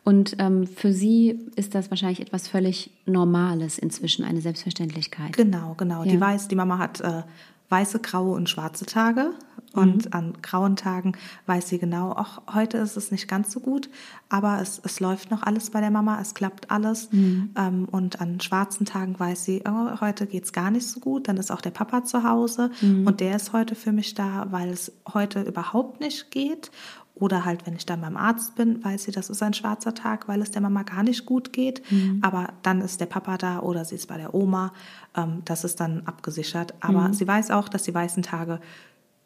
Und 0.04 0.36
ähm, 0.38 0.68
für 0.68 0.94
sie 0.94 1.40
ist 1.56 1.74
das 1.74 1.90
wahrscheinlich 1.90 2.22
etwas 2.22 2.48
völlig 2.48 2.92
Normales 3.08 3.80
inzwischen, 3.80 4.24
eine 4.24 4.42
Selbstverständlichkeit. 4.42 5.34
Genau, 5.34 5.74
genau. 5.76 6.04
Ja. 6.04 6.12
Die 6.12 6.22
weiß, 6.22 6.50
die 6.50 6.56
Mama 6.56 6.78
hat 6.78 7.02
äh, 7.02 7.24
weiße, 7.70 8.00
graue 8.00 8.36
und 8.36 8.50
schwarze 8.50 8.86
Tage. 8.86 9.32
Und 9.74 10.16
an 10.16 10.34
grauen 10.42 10.76
Tagen 10.76 11.14
weiß 11.46 11.70
sie 11.70 11.78
genau, 11.78 12.14
ach, 12.18 12.42
heute 12.54 12.80
ist 12.80 12.98
es 12.98 13.12
nicht 13.12 13.28
ganz 13.28 13.52
so 13.52 13.60
gut, 13.60 13.88
aber 14.28 14.60
es, 14.62 14.82
es 14.84 15.00
läuft 15.00 15.30
noch 15.30 15.44
alles 15.44 15.70
bei 15.70 15.80
der 15.80 15.92
Mama, 15.92 16.20
es 16.20 16.34
klappt 16.34 16.72
alles. 16.72 17.10
Ähm, 17.56 17.88
und 17.92 18.20
an 18.20 18.40
schwarzen 18.40 18.88
Tagen 18.88 19.20
weiß 19.20 19.46
sie, 19.46 19.62
oh, 19.70 20.02
heute 20.02 20.26
geht's 20.26 20.54
gar 20.54 20.72
nicht 20.72 20.88
so 20.88 21.00
gut, 21.00 21.28
dann 21.28 21.38
ist 21.38 21.52
auch 21.52 21.62
der 21.62 21.70
Papa 21.70 22.04
zu 22.04 22.24
Hause 22.24 22.72
und 23.06 23.20
der 23.20 23.36
ist 23.36 23.54
heute 23.54 23.76
für 23.76 23.92
mich 23.92 24.16
da, 24.16 24.48
weil 24.50 24.70
es 24.70 24.92
heute 25.14 25.44
überhaupt 25.44 26.00
nicht 26.00 26.32
geht. 26.32 26.72
Oder 27.16 27.44
halt, 27.44 27.68
wenn 27.68 27.76
ich 27.76 27.86
dann 27.86 28.00
beim 28.00 28.16
Arzt 28.16 28.56
bin, 28.56 28.82
weiß 28.82 29.04
sie, 29.04 29.12
das 29.12 29.30
ist 29.30 29.44
ein 29.44 29.54
schwarzer 29.54 29.94
Tag, 29.94 30.30
weil 30.30 30.42
es 30.42 30.52
der 30.52 30.62
Mama 30.62 30.84
gar 30.84 31.04
nicht 31.04 31.26
gut 31.26 31.52
geht. 31.52 31.82
Aber 32.22 32.54
dann 32.64 32.80
ist 32.80 33.02
der 33.02 33.08
Papa 33.08 33.38
da 33.38 33.60
oder 33.60 33.84
sie 33.84 33.96
ist 33.96 34.08
bei 34.08 34.16
der 34.16 34.34
Oma. 34.34 34.72
Ähm, 35.16 35.42
das 35.46 35.64
ist 35.64 35.80
dann 35.80 36.04
abgesichert. 36.06 36.74
Aber 36.82 37.14
sie 37.14 37.28
weiß 37.28 37.52
auch, 37.52 37.70
dass 37.70 37.84
die 37.84 37.94
weißen 37.94 38.24
Tage 38.24 38.60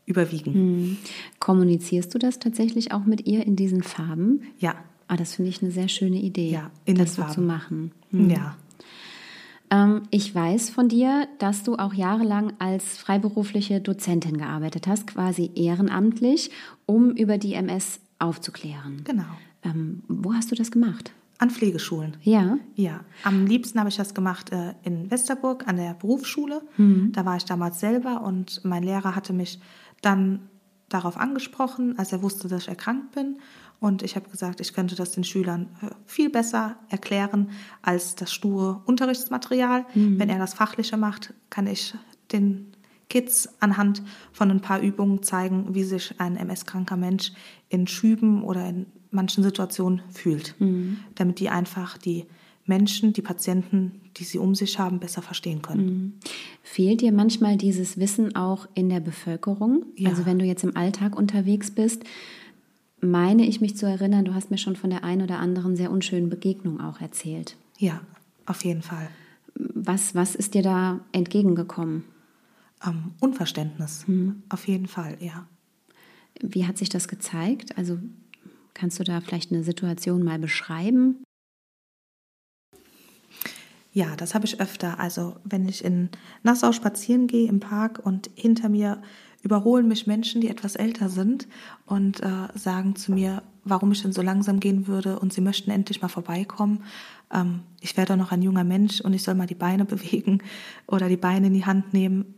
überwiegen. 0.05 0.97
Kommunizierst 1.39 2.13
du 2.13 2.19
das 2.19 2.39
tatsächlich 2.39 2.91
auch 2.91 3.05
mit 3.05 3.25
ihr 3.25 3.45
in 3.45 3.55
diesen 3.55 3.83
Farben? 3.83 4.43
Ja, 4.59 4.75
Ah, 5.07 5.15
das 5.17 5.35
finde 5.35 5.49
ich 5.49 5.61
eine 5.61 5.71
sehr 5.71 5.89
schöne 5.89 6.17
Idee, 6.17 6.49
Ja, 6.49 6.71
in 6.85 6.95
das 6.95 7.15
so 7.15 7.23
zu 7.25 7.41
machen. 7.41 7.91
Ja. 8.11 8.55
Ähm, 9.69 10.03
ich 10.11 10.33
weiß 10.33 10.69
von 10.69 10.87
dir, 10.87 11.27
dass 11.39 11.63
du 11.63 11.75
auch 11.75 11.93
jahrelang 11.93 12.53
als 12.59 12.97
freiberufliche 12.97 13.81
Dozentin 13.81 14.37
gearbeitet 14.37 14.87
hast, 14.87 15.07
quasi 15.07 15.51
ehrenamtlich, 15.55 16.51
um 16.85 17.11
über 17.11 17.37
die 17.37 17.53
MS 17.53 17.99
aufzuklären. 18.17 19.01
Genau. 19.03 19.25
Ähm, 19.63 20.03
wo 20.07 20.33
hast 20.33 20.51
du 20.51 20.55
das 20.55 20.71
gemacht? 20.71 21.11
An 21.39 21.49
Pflegeschulen. 21.49 22.17
Ja. 22.21 22.57
Ja, 22.75 23.01
am 23.23 23.45
liebsten 23.45 23.79
habe 23.79 23.89
ich 23.89 23.97
das 23.97 24.13
gemacht 24.13 24.51
äh, 24.51 24.75
in 24.83 25.09
Westerburg 25.11 25.67
an 25.67 25.77
der 25.77 25.93
Berufsschule. 25.93 26.61
Da 27.11 27.25
war 27.25 27.37
ich 27.37 27.45
damals 27.45 27.79
selber 27.79 28.21
und 28.21 28.61
mein 28.63 28.83
Lehrer 28.83 29.15
hatte 29.15 29.33
mich 29.33 29.59
dann 30.01 30.49
darauf 30.89 31.17
angesprochen, 31.17 31.97
als 31.97 32.11
er 32.11 32.21
wusste, 32.21 32.47
dass 32.47 32.63
ich 32.63 32.67
erkrankt 32.69 33.13
bin. 33.13 33.39
Und 33.79 34.03
ich 34.03 34.15
habe 34.15 34.29
gesagt, 34.29 34.61
ich 34.61 34.73
könnte 34.73 34.95
das 34.95 35.11
den 35.11 35.23
Schülern 35.23 35.69
äh, 35.81 35.87
viel 36.05 36.29
besser 36.29 36.77
erklären 36.89 37.49
als 37.81 38.15
das 38.15 38.31
sture 38.31 38.81
Unterrichtsmaterial. 38.85 39.85
Wenn 39.93 40.29
er 40.29 40.39
das 40.39 40.53
Fachliche 40.53 40.95
macht, 40.95 41.33
kann 41.49 41.67
ich 41.67 41.93
den 42.31 42.73
Kids 43.09 43.49
anhand 43.59 44.01
von 44.31 44.49
ein 44.49 44.61
paar 44.61 44.79
Übungen 44.79 45.21
zeigen, 45.21 45.75
wie 45.75 45.83
sich 45.83 46.19
ein 46.19 46.37
MS-kranker 46.37 46.95
Mensch 46.95 47.33
in 47.69 47.85
Schüben 47.87 48.43
oder 48.43 48.67
in 48.67 48.85
manchen 49.13 49.43
Situationen 49.43 50.01
fühlt, 50.11 50.55
damit 51.15 51.39
die 51.39 51.49
einfach 51.49 51.97
die 51.97 52.25
Menschen, 52.65 53.13
die 53.13 53.21
Patienten, 53.21 54.01
die 54.17 54.23
sie 54.23 54.37
um 54.37 54.55
sich 54.55 54.79
haben, 54.79 54.99
besser 54.99 55.21
verstehen 55.21 55.61
können. 55.61 56.19
Fehlt 56.61 57.01
dir 57.01 57.11
manchmal 57.11 57.57
dieses 57.57 57.97
Wissen 57.97 58.35
auch 58.35 58.67
in 58.73 58.89
der 58.89 59.01
Bevölkerung? 59.01 59.85
Ja. 59.95 60.09
Also 60.09 60.25
wenn 60.25 60.39
du 60.39 60.45
jetzt 60.45 60.63
im 60.63 60.77
Alltag 60.77 61.17
unterwegs 61.17 61.71
bist, 61.71 62.03
meine 63.01 63.45
ich 63.45 63.59
mich 63.59 63.75
zu 63.75 63.85
erinnern, 63.85 64.23
du 64.23 64.33
hast 64.33 64.49
mir 64.49 64.57
schon 64.57 64.77
von 64.77 64.89
der 64.89 65.03
einen 65.03 65.23
oder 65.23 65.39
anderen 65.39 65.75
sehr 65.75 65.91
unschönen 65.91 66.29
Begegnung 66.29 66.79
auch 66.79 67.01
erzählt. 67.01 67.57
Ja, 67.77 68.01
auf 68.45 68.63
jeden 68.63 68.81
Fall. 68.81 69.09
Was, 69.55 70.15
was 70.15 70.35
ist 70.35 70.53
dir 70.53 70.63
da 70.63 71.01
entgegengekommen? 71.11 72.05
Ähm, 72.85 73.11
Unverständnis, 73.19 74.05
auf 74.49 74.67
jeden 74.67 74.87
Fall, 74.87 75.17
ja. 75.19 75.47
Wie 76.41 76.65
hat 76.65 76.77
sich 76.77 76.89
das 76.89 77.07
gezeigt? 77.07 77.77
Also 77.77 77.99
kannst 78.73 78.99
du 78.99 79.03
da 79.03 79.21
vielleicht 79.21 79.51
eine 79.51 79.63
Situation 79.63 80.23
mal 80.23 80.39
beschreiben? 80.39 81.23
Ja, 83.91 84.15
das 84.15 84.33
habe 84.33 84.45
ich 84.45 84.59
öfter. 84.59 84.99
Also 84.99 85.35
wenn 85.43 85.69
ich 85.69 85.85
in 85.85 86.09
Nassau 86.41 86.71
spazieren 86.71 87.27
gehe 87.27 87.47
im 87.47 87.59
Park 87.59 87.99
und 88.03 88.29
hinter 88.35 88.67
mir 88.67 89.01
überholen 89.43 89.87
mich 89.87 90.07
Menschen, 90.07 90.41
die 90.41 90.49
etwas 90.49 90.75
älter 90.75 91.09
sind 91.09 91.47
und 91.85 92.21
äh, 92.23 92.47
sagen 92.55 92.95
zu 92.95 93.11
mir, 93.11 93.43
warum 93.65 93.91
ich 93.91 94.01
denn 94.01 94.13
so 94.13 94.21
langsam 94.21 94.59
gehen 94.59 94.87
würde 94.87 95.19
und 95.19 95.31
sie 95.31 95.41
möchten 95.41 95.69
endlich 95.69 96.01
mal 96.01 96.07
vorbeikommen. 96.07 96.83
Ähm, 97.31 97.61
ich 97.81 97.95
wäre 97.95 98.07
doch 98.07 98.15
noch 98.15 98.31
ein 98.31 98.41
junger 98.41 98.63
Mensch 98.63 99.01
und 99.01 99.13
ich 99.13 99.21
soll 99.21 99.35
mal 99.35 99.47
die 99.47 99.53
Beine 99.53 99.85
bewegen 99.85 100.39
oder 100.87 101.07
die 101.07 101.17
Beine 101.17 101.47
in 101.47 101.53
die 101.53 101.65
Hand 101.65 101.93
nehmen. 101.93 102.33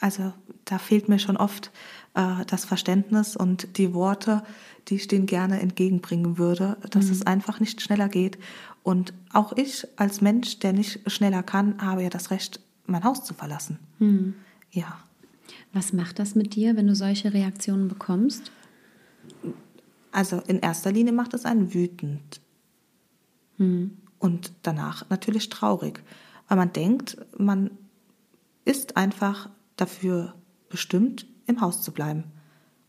Also 0.00 0.32
da 0.64 0.78
fehlt 0.78 1.08
mir 1.08 1.18
schon 1.18 1.36
oft 1.36 1.70
äh, 2.16 2.44
das 2.46 2.64
Verständnis 2.64 3.36
und 3.36 3.78
die 3.78 3.94
Worte, 3.94 4.42
die 4.88 4.96
ich 4.96 5.06
denen 5.06 5.26
gerne 5.26 5.60
entgegenbringen 5.60 6.38
würde, 6.38 6.76
dass 6.90 7.10
es 7.10 7.26
einfach 7.26 7.60
nicht 7.60 7.80
schneller 7.80 8.08
geht. 8.08 8.38
Und 8.82 9.12
auch 9.32 9.52
ich 9.52 9.86
als 9.96 10.20
Mensch, 10.20 10.58
der 10.58 10.72
nicht 10.72 11.10
schneller 11.10 11.42
kann, 11.42 11.80
habe 11.80 12.02
ja 12.02 12.10
das 12.10 12.30
Recht, 12.30 12.60
mein 12.86 13.04
Haus 13.04 13.24
zu 13.24 13.34
verlassen. 13.34 13.78
Ja. 14.70 14.98
Was 15.72 15.92
macht 15.92 16.18
das 16.18 16.34
mit 16.34 16.54
dir, 16.54 16.76
wenn 16.76 16.86
du 16.86 16.94
solche 16.94 17.34
Reaktionen 17.34 17.88
bekommst? 17.88 18.50
Also 20.12 20.40
in 20.46 20.60
erster 20.60 20.92
Linie 20.92 21.12
macht 21.12 21.34
es 21.34 21.44
einen 21.44 21.74
wütend. 21.74 22.40
Und 23.58 24.52
danach 24.62 25.10
natürlich 25.10 25.48
traurig, 25.48 26.00
weil 26.48 26.56
man 26.56 26.72
denkt, 26.72 27.18
man 27.36 27.70
ist 28.64 28.96
einfach 28.96 29.50
dafür 29.76 30.34
bestimmt, 30.68 31.26
im 31.46 31.60
Haus 31.60 31.82
zu 31.82 31.92
bleiben 31.92 32.24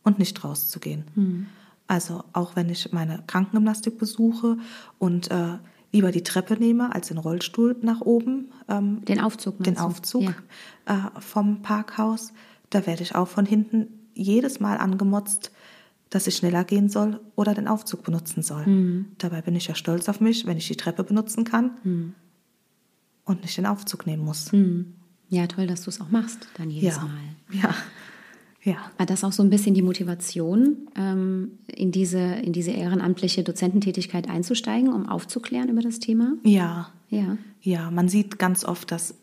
und 0.04 0.20
nicht 0.20 0.44
rauszugehen. 0.44 1.48
Also 1.88 2.24
auch 2.34 2.56
wenn 2.56 2.70
ich 2.70 2.92
meine 2.92 3.24
Krankengymnastik 3.28 3.98
besuche 3.98 4.58
und 5.00 5.32
äh, 5.32 5.58
lieber 5.94 6.12
die 6.12 6.24
Treppe 6.24 6.56
nehme 6.56 6.94
als 6.94 7.08
den 7.08 7.18
Rollstuhl 7.18 7.78
nach 7.82 8.02
oben, 8.02 8.52
ähm, 8.68 9.06
Den 9.06 9.22
Aufzug 9.22 9.64
den? 9.64 9.78
Aufzug 9.78 10.24
Ja. 10.24 10.34
äh, 11.16 11.22
vom 11.22 11.62
Parkhaus, 11.62 12.34
da 12.70 12.86
werde 12.86 13.04
ich 13.04 13.16
auch 13.16 13.28
von 13.28 13.46
hinten 13.46 13.88
jedes 14.14 14.60
Mal 14.60 14.78
angemotzt, 14.78 15.52
dass 16.10 16.28
ich 16.28 16.36
schneller 16.38 16.64
gehen 16.64 16.90
soll 16.90 17.20
oder 17.36 17.54
den 17.54 17.68
Aufzug 17.68 18.04
benutzen 18.04 18.42
soll. 18.44 18.66
Mhm. 18.66 19.06
Dabei 19.18 19.42
bin 19.42 19.56
ich 19.56 19.68
ja 19.68 19.76
stolz 19.76 20.10
auf 20.10 20.20
mich, 20.22 20.46
wenn 20.46 20.58
ich 20.58 20.68
die 20.68 20.76
Treppe 20.78 21.04
benutzen 21.04 21.44
kann 21.44 22.14
und 23.26 23.42
nicht 23.42 23.58
den 23.58 23.66
Aufzug 23.66 24.06
nehmen 24.08 24.24
muss. 24.26 24.52
Ja, 25.30 25.48
toll, 25.48 25.68
dass 25.68 25.82
du 25.84 25.90
es 25.90 26.00
auch 26.02 26.10
machst, 26.10 26.48
dann 26.58 26.70
jedes 26.70 26.96
Ja. 26.98 27.02
Mal. 27.04 27.62
Ja. 27.62 27.74
Ja. 28.68 28.92
War 28.98 29.06
das 29.06 29.24
auch 29.24 29.32
so 29.32 29.42
ein 29.44 29.50
bisschen 29.50 29.76
die 29.76 29.82
Motivation, 29.82 30.90
ähm, 30.98 31.58
in, 31.68 31.94
diese, 31.94 32.20
in 32.20 32.52
diese 32.52 32.72
ehrenamtliche 32.72 33.42
Dozententätigkeit 33.42 34.30
einzusteigen, 34.30 34.92
um 34.92 35.08
aufzuklären 35.08 35.70
über 35.70 35.82
das 35.82 36.00
Thema? 36.00 36.34
Ja. 36.44 36.92
Ja. 37.10 37.38
Ja, 37.62 37.90
man 37.92 38.10
sieht 38.10 38.38
ganz 38.38 38.66
oft, 38.66 38.92
dass 38.92 39.16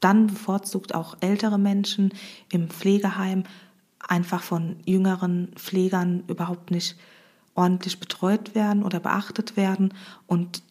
dann 0.00 0.26
bevorzugt 0.26 0.94
auch 0.94 1.16
ältere 1.20 1.58
Menschen 1.58 2.12
im 2.50 2.68
Pflegeheim 2.68 3.44
einfach 3.98 4.42
von 4.42 4.76
jüngeren 4.84 5.48
Pflegern 5.54 6.24
überhaupt 6.26 6.70
nicht 6.70 6.96
ordentlich 7.54 7.98
betreut 7.98 8.54
werden 8.54 8.82
oder 8.82 9.00
beachtet 9.00 9.56
werden. 9.56 9.94
Und 10.26 10.62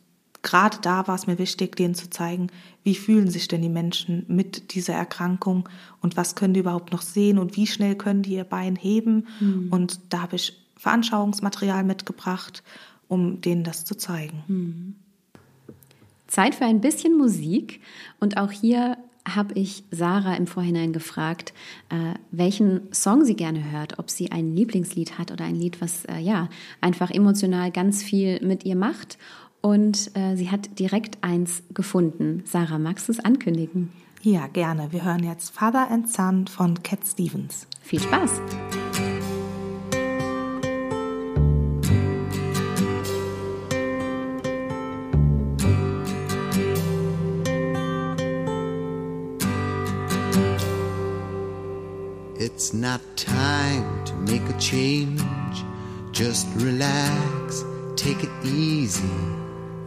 gerade 0.43 0.77
da 0.81 1.07
war 1.07 1.15
es 1.15 1.27
mir 1.27 1.37
wichtig, 1.37 1.75
denen 1.75 1.95
zu 1.95 2.09
zeigen, 2.09 2.47
wie 2.83 2.95
fühlen 2.95 3.29
sich 3.29 3.47
denn 3.47 3.61
die 3.61 3.69
Menschen 3.69 4.25
mit 4.27 4.73
dieser 4.73 4.93
Erkrankung 4.93 5.69
und 6.01 6.17
was 6.17 6.35
können 6.35 6.53
die 6.53 6.61
überhaupt 6.61 6.91
noch 6.91 7.01
sehen 7.01 7.37
und 7.37 7.55
wie 7.55 7.67
schnell 7.67 7.95
können 7.95 8.23
die 8.23 8.33
ihr 8.33 8.43
Bein 8.43 8.75
heben. 8.75 9.27
Und 9.69 9.99
da 10.09 10.21
habe 10.21 10.35
ich 10.35 10.57
Veranschauungsmaterial 10.77 11.83
mitgebracht, 11.83 12.63
um 13.07 13.41
denen 13.41 13.63
das 13.63 13.85
zu 13.85 13.95
zeigen. 13.95 14.43
Zeit 16.27 16.55
für 16.55 16.65
ein 16.65 16.81
bisschen 16.81 17.17
Musik. 17.17 17.81
Und 18.19 18.37
auch 18.37 18.51
hier 18.51 18.97
habe 19.27 19.53
ich 19.53 19.83
Sarah 19.91 20.35
im 20.35 20.47
Vorhinein 20.47 20.93
gefragt, 20.93 21.53
äh, 21.89 22.15
welchen 22.31 22.91
Song 22.91 23.23
sie 23.23 23.35
gerne 23.35 23.71
hört, 23.71 23.99
ob 23.99 24.09
sie 24.09 24.31
ein 24.31 24.55
Lieblingslied 24.55 25.19
hat 25.19 25.31
oder 25.31 25.45
ein 25.45 25.55
Lied, 25.55 25.79
was 25.81 26.05
äh, 26.05 26.17
ja 26.17 26.49
einfach 26.79 27.11
emotional 27.11 27.69
ganz 27.71 28.01
viel 28.01 28.43
mit 28.43 28.65
ihr 28.65 28.75
macht. 28.75 29.19
Und 29.61 30.11
äh, 30.15 30.35
sie 30.35 30.49
hat 30.49 30.79
direkt 30.79 31.23
eins 31.23 31.63
gefunden. 31.73 32.43
Sarah, 32.45 32.79
magst 32.79 33.07
du 33.07 33.11
es 33.11 33.19
ankündigen? 33.19 33.91
Ja, 34.23 34.47
gerne. 34.47 34.91
Wir 34.91 35.03
hören 35.03 35.23
jetzt 35.23 35.51
Father 35.51 35.89
and 35.89 36.11
Son 36.11 36.47
von 36.47 36.81
Cat 36.83 36.99
Stevens. 37.05 37.67
Viel 37.81 37.99
Spaß! 37.99 38.41
It's 52.37 52.73
not 52.73 53.01
time 53.15 54.05
to 54.05 54.13
make 54.15 54.43
a 54.49 54.59
change. 54.59 55.21
Just 56.11 56.47
relax, 56.57 57.63
take 57.95 58.23
it 58.23 58.29
easy. 58.43 59.01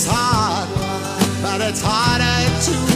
It's 0.00 0.06
hard, 0.08 0.68
but 1.42 1.60
it's 1.60 1.82
harder 1.82 2.60
to 2.66 2.87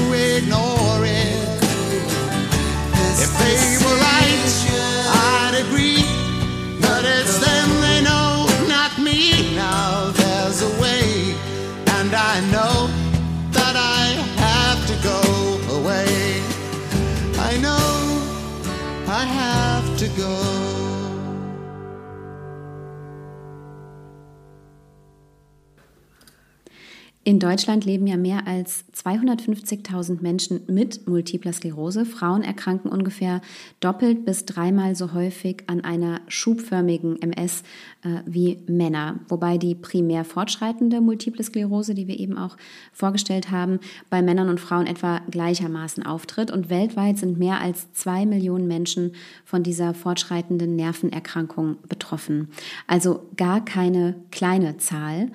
In 27.25 27.39
Deutschland 27.39 27.85
leben 27.85 28.09
ja 28.09 28.17
mehr 28.17 28.49
als 28.49 28.85
250.000 28.97 30.23
Menschen 30.23 30.63
mit 30.67 31.07
multipler 31.07 31.53
Sklerose. 31.53 32.05
Frauen 32.05 32.43
erkranken 32.43 32.91
ungefähr 32.91 33.41
doppelt 33.79 34.25
bis 34.25 34.45
dreimal 34.45 34.97
so 34.97 35.13
häufig 35.13 35.63
an 35.69 35.85
einer 35.85 36.21
schubförmigen 36.27 37.23
MS 37.23 37.63
äh, 38.03 38.23
wie 38.27 38.59
Männer. 38.67 39.21
Wobei 39.29 39.57
die 39.57 39.77
primär 39.77 40.25
fortschreitende 40.25 41.01
multiple 41.01 41.45
Sklerose, 41.45 41.95
die 41.95 42.09
wir 42.09 42.19
eben 42.19 42.37
auch 42.37 42.57
vorgestellt 42.93 43.53
haben, 43.53 43.79
bei 44.11 44.21
Männern 44.21 44.49
und 44.49 44.59
Frauen 44.59 44.89
etwa 44.89 45.21
gleichermaßen 45.31 46.05
auftritt. 46.05 46.51
Und 46.51 46.71
weltweit 46.71 47.19
sind 47.19 47.39
mehr 47.39 47.61
als 47.61 47.93
zwei 47.93 48.27
Millionen 48.27 48.67
Menschen 48.67 49.13
von 49.45 49.63
dieser 49.63 49.95
fortschreitenden 49.95 50.75
Nervenerkrankung 50.75 51.77
betroffen. 51.89 52.49
Also 52.89 53.29
gar 53.37 53.65
keine 53.65 54.17
kleine 54.33 54.79
Zahl 54.79 55.31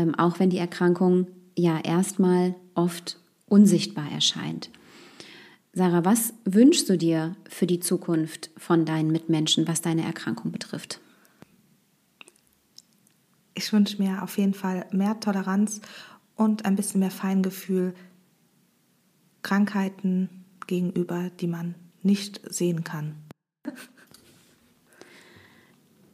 ähm, 0.00 0.14
auch 0.14 0.38
wenn 0.38 0.50
die 0.50 0.58
Erkrankung 0.58 1.26
ja 1.56 1.78
erstmal 1.78 2.54
oft 2.74 3.18
unsichtbar 3.46 4.10
erscheint. 4.10 4.70
Sarah, 5.72 6.04
was 6.04 6.34
wünschst 6.44 6.88
du 6.88 6.96
dir 6.96 7.36
für 7.48 7.66
die 7.66 7.80
Zukunft 7.80 8.50
von 8.56 8.84
deinen 8.84 9.12
Mitmenschen, 9.12 9.68
was 9.68 9.82
deine 9.82 10.04
Erkrankung 10.04 10.50
betrifft? 10.52 11.00
Ich 13.54 13.72
wünsche 13.72 14.02
mir 14.02 14.22
auf 14.22 14.38
jeden 14.38 14.54
Fall 14.54 14.86
mehr 14.90 15.20
Toleranz 15.20 15.80
und 16.34 16.64
ein 16.64 16.76
bisschen 16.76 17.00
mehr 17.00 17.10
Feingefühl 17.10 17.94
Krankheiten 19.42 20.44
gegenüber, 20.66 21.30
die 21.40 21.46
man 21.46 21.74
nicht 22.02 22.40
sehen 22.50 22.84
kann. 22.84 23.16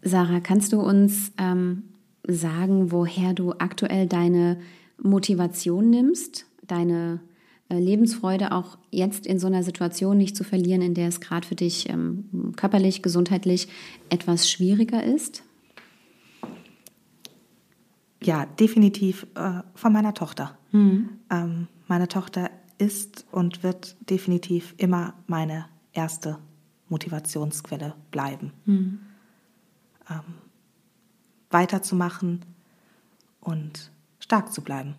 Sarah, 0.03 0.41
kannst 0.41 0.73
du 0.73 0.81
uns 0.81 1.33
ähm, 1.39 1.85
sagen, 2.29 2.93
woher 2.93 3.35
du 3.35 3.53
aktuell 3.53 4.07
deine 4.07 4.59
Motivation 5.03 5.91
nimmst, 5.91 6.47
deine 6.67 7.21
äh, 7.69 7.79
Lebensfreude 7.79 8.53
auch 8.53 8.79
jetzt 8.91 9.27
in 9.27 9.39
so 9.39 9.47
einer 9.47 9.63
Situation 9.63 10.17
nicht 10.17 10.37
zu 10.37 10.45
verlieren, 10.45 10.83
in 10.83 10.95
der 10.95 11.09
es 11.09 11.21
gerade 11.21 11.47
für 11.47 11.55
dich 11.55 11.89
ähm, 11.89 12.53
körperlich, 12.57 13.03
gesundheitlich 13.03 13.69
etwas 14.09 14.51
schwieriger 14.51 15.03
ist? 15.03 15.43
Ja, 18.23 18.47
definitiv 18.47 19.27
äh, 19.35 19.63
von 19.75 19.93
meiner 19.93 20.15
Tochter. 20.15 20.59
Mhm. 20.73 21.11
Ähm, 21.31 21.69
meine 21.87 22.09
Tochter 22.09 22.51
ist 22.79 23.27
und 23.31 23.63
wird 23.63 23.97
definitiv 24.11 24.75
immer 24.79 25.15
meine 25.27 25.67
erste 25.93 26.39
Motivationsquelle 26.89 27.95
bleiben. 28.11 28.53
Mhm. 28.65 29.01
Ähm, 30.11 30.46
weiterzumachen 31.51 32.45
und 33.41 33.91
stark 34.19 34.53
zu 34.53 34.63
bleiben. 34.63 34.97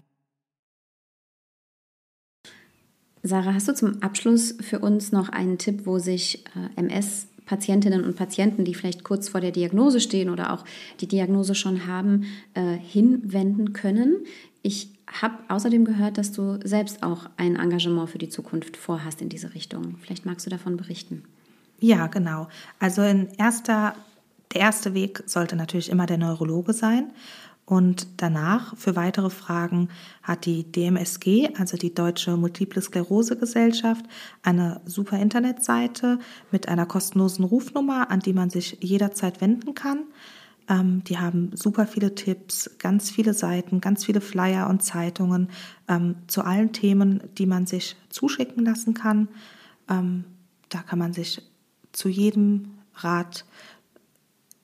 Sarah, 3.23 3.53
hast 3.53 3.67
du 3.67 3.73
zum 3.73 4.01
Abschluss 4.01 4.55
für 4.61 4.79
uns 4.79 5.11
noch 5.11 5.29
einen 5.29 5.57
Tipp, 5.57 5.81
wo 5.85 5.99
sich 5.99 6.45
äh, 6.55 6.79
MS-Patientinnen 6.79 8.05
und 8.05 8.15
Patienten, 8.15 8.63
die 8.63 8.73
vielleicht 8.73 9.03
kurz 9.03 9.29
vor 9.29 9.41
der 9.41 9.51
Diagnose 9.51 9.99
stehen 9.99 10.29
oder 10.29 10.53
auch 10.53 10.63
die 11.01 11.07
Diagnose 11.07 11.55
schon 11.55 11.87
haben, 11.87 12.25
äh, 12.53 12.77
hinwenden 12.77 13.73
können? 13.73 14.17
Ich 14.61 14.89
habe 15.21 15.35
außerdem 15.49 15.83
gehört, 15.83 16.17
dass 16.17 16.31
du 16.31 16.59
selbst 16.63 17.03
auch 17.03 17.29
ein 17.37 17.55
Engagement 17.55 18.09
für 18.09 18.17
die 18.17 18.29
Zukunft 18.29 18.77
vorhast 18.77 19.21
in 19.21 19.29
diese 19.29 19.53
Richtung. 19.53 19.95
Vielleicht 20.01 20.25
magst 20.25 20.45
du 20.45 20.49
davon 20.49 20.77
berichten. 20.77 21.23
Ja, 21.79 22.07
genau. 22.07 22.47
Also 22.79 23.01
in 23.03 23.29
erster 23.37 23.95
der 24.53 24.61
erste 24.61 24.93
Weg 24.93 25.23
sollte 25.25 25.55
natürlich 25.55 25.89
immer 25.89 26.05
der 26.05 26.17
Neurologe 26.17 26.73
sein. 26.73 27.11
Und 27.65 28.07
danach 28.21 28.77
für 28.77 28.95
weitere 28.95 29.29
Fragen 29.29 29.89
hat 30.23 30.45
die 30.45 30.71
DMSG, 30.71 31.49
also 31.57 31.75
die 31.75 31.93
Deutsche 31.93 32.37
Multiple 32.37 32.81
Sklerose 32.81 33.35
Gesellschaft, 33.35 34.05
eine 34.41 34.79
super 34.85 35.19
Internetseite 35.19 36.19
mit 36.49 36.69
einer 36.69 36.85
kostenlosen 36.85 37.43
Rufnummer, 37.43 38.09
an 38.09 38.21
die 38.21 38.31
man 38.31 38.49
sich 38.49 38.77
jederzeit 38.79 39.41
wenden 39.41 39.75
kann. 39.75 40.05
Ähm, 40.69 41.03
die 41.03 41.17
haben 41.17 41.51
super 41.53 41.87
viele 41.87 42.15
Tipps, 42.15 42.71
ganz 42.79 43.11
viele 43.11 43.33
Seiten, 43.33 43.81
ganz 43.81 44.05
viele 44.05 44.21
Flyer 44.21 44.69
und 44.69 44.81
Zeitungen 44.81 45.49
ähm, 45.89 46.15
zu 46.27 46.43
allen 46.43 46.71
Themen, 46.71 47.21
die 47.37 47.47
man 47.47 47.65
sich 47.65 47.97
zuschicken 48.07 48.63
lassen 48.63 48.93
kann. 48.93 49.27
Ähm, 49.89 50.23
da 50.69 50.79
kann 50.79 50.99
man 50.99 51.11
sich 51.11 51.41
zu 51.91 52.07
jedem 52.07 52.77
Rat 52.95 53.45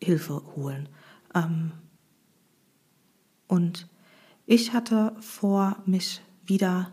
Hilfe 0.04 0.42
holen. 0.56 0.90
Ähm, 1.34 1.72
und 3.48 3.88
ich 4.46 4.74
hatte 4.74 5.16
vor, 5.20 5.78
mich 5.86 6.22
wieder 6.46 6.92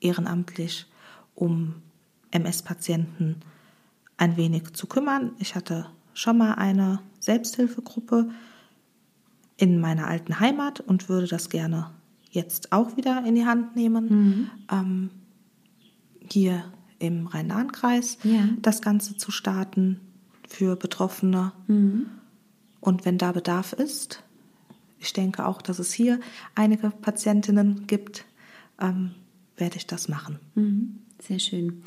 ehrenamtlich 0.00 0.86
um 1.34 1.74
MS-Patienten 2.30 3.36
ein 4.16 4.36
wenig 4.36 4.72
zu 4.72 4.86
kümmern. 4.86 5.32
Ich 5.38 5.54
hatte 5.54 5.86
schon 6.14 6.38
mal 6.38 6.54
eine 6.54 7.00
Selbsthilfegruppe 7.20 8.30
in 9.56 9.80
meiner 9.80 10.06
alten 10.06 10.40
Heimat 10.40 10.80
und 10.80 11.08
würde 11.08 11.26
das 11.26 11.48
gerne 11.50 11.90
jetzt 12.30 12.72
auch 12.72 12.96
wieder 12.96 13.24
in 13.24 13.34
die 13.34 13.44
Hand 13.46 13.76
nehmen, 13.76 14.50
ähm, 14.70 15.10
hier 16.30 16.64
im 16.98 17.26
Rhein-Lahn-Kreis 17.26 18.18
Ja. 18.22 18.48
das 18.60 18.82
Ganze 18.82 19.16
zu 19.16 19.30
starten 19.30 20.00
für 20.50 20.76
Betroffene. 20.76 21.52
Und 22.80 23.04
wenn 23.04 23.18
da 23.18 23.32
Bedarf 23.32 23.72
ist, 23.72 24.22
ich 24.98 25.12
denke 25.12 25.46
auch, 25.46 25.62
dass 25.62 25.78
es 25.78 25.92
hier 25.92 26.20
einige 26.54 26.90
Patientinnen 26.90 27.86
gibt, 27.86 28.26
ähm, 28.80 29.12
werde 29.56 29.76
ich 29.76 29.86
das 29.86 30.08
machen. 30.08 30.38
Mhm. 30.54 30.98
Sehr 31.22 31.38
schön. 31.38 31.82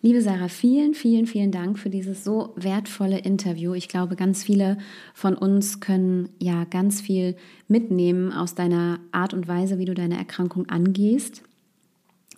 Liebe 0.00 0.22
Sarah, 0.22 0.48
vielen, 0.48 0.94
vielen, 0.94 1.26
vielen 1.26 1.50
Dank 1.50 1.76
für 1.76 1.90
dieses 1.90 2.22
so 2.22 2.52
wertvolle 2.54 3.18
Interview. 3.18 3.74
Ich 3.74 3.88
glaube, 3.88 4.14
ganz 4.14 4.44
viele 4.44 4.78
von 5.12 5.34
uns 5.34 5.80
können 5.80 6.28
ja 6.38 6.64
ganz 6.64 7.00
viel 7.00 7.34
mitnehmen 7.66 8.32
aus 8.32 8.54
deiner 8.54 9.00
Art 9.10 9.34
und 9.34 9.48
Weise, 9.48 9.78
wie 9.78 9.86
du 9.86 9.94
deine 9.94 10.16
Erkrankung 10.16 10.68
angehst, 10.68 11.42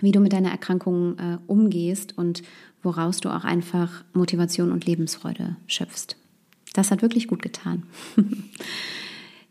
wie 0.01 0.13
du 0.13 0.21
mit 0.21 0.33
deiner 0.33 0.51
Erkrankung 0.51 1.19
äh, 1.19 1.39
umgehst 1.49 2.17
und 2.17 2.43
woraus 2.83 3.21
du 3.21 3.29
auch 3.29 3.45
einfach 3.45 4.05
Motivation 4.13 4.73
und 4.73 4.87
Lebensfreude 4.87 5.57
schöpfst. 5.67 6.17
Das 6.73 6.91
hat 6.91 7.03
wirklich 7.03 7.29
gut 7.29 7.43
getan. 7.43 7.85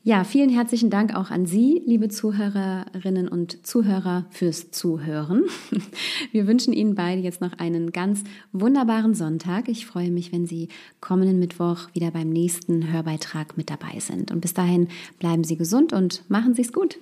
Ja, 0.02 0.24
vielen 0.24 0.50
herzlichen 0.50 0.90
Dank 0.90 1.14
auch 1.14 1.30
an 1.30 1.46
Sie, 1.46 1.84
liebe 1.86 2.08
Zuhörerinnen 2.08 3.28
und 3.28 3.68
Zuhörer, 3.68 4.26
fürs 4.30 4.72
Zuhören. 4.72 5.44
Wir 6.32 6.48
wünschen 6.48 6.72
Ihnen 6.72 6.96
beide 6.96 7.22
jetzt 7.22 7.42
noch 7.42 7.60
einen 7.60 7.92
ganz 7.92 8.24
wunderbaren 8.54 9.14
Sonntag. 9.14 9.68
Ich 9.68 9.86
freue 9.86 10.10
mich, 10.10 10.32
wenn 10.32 10.48
Sie 10.48 10.70
kommenden 11.02 11.38
Mittwoch 11.38 11.90
wieder 11.94 12.12
beim 12.12 12.30
nächsten 12.30 12.92
Hörbeitrag 12.92 13.58
mit 13.58 13.70
dabei 13.70 14.00
sind. 14.00 14.32
Und 14.32 14.40
bis 14.40 14.54
dahin 14.54 14.88
bleiben 15.20 15.44
Sie 15.44 15.58
gesund 15.58 15.92
und 15.92 16.24
machen 16.30 16.56
Sie 16.56 16.62
es 16.62 16.72
gut. 16.72 16.98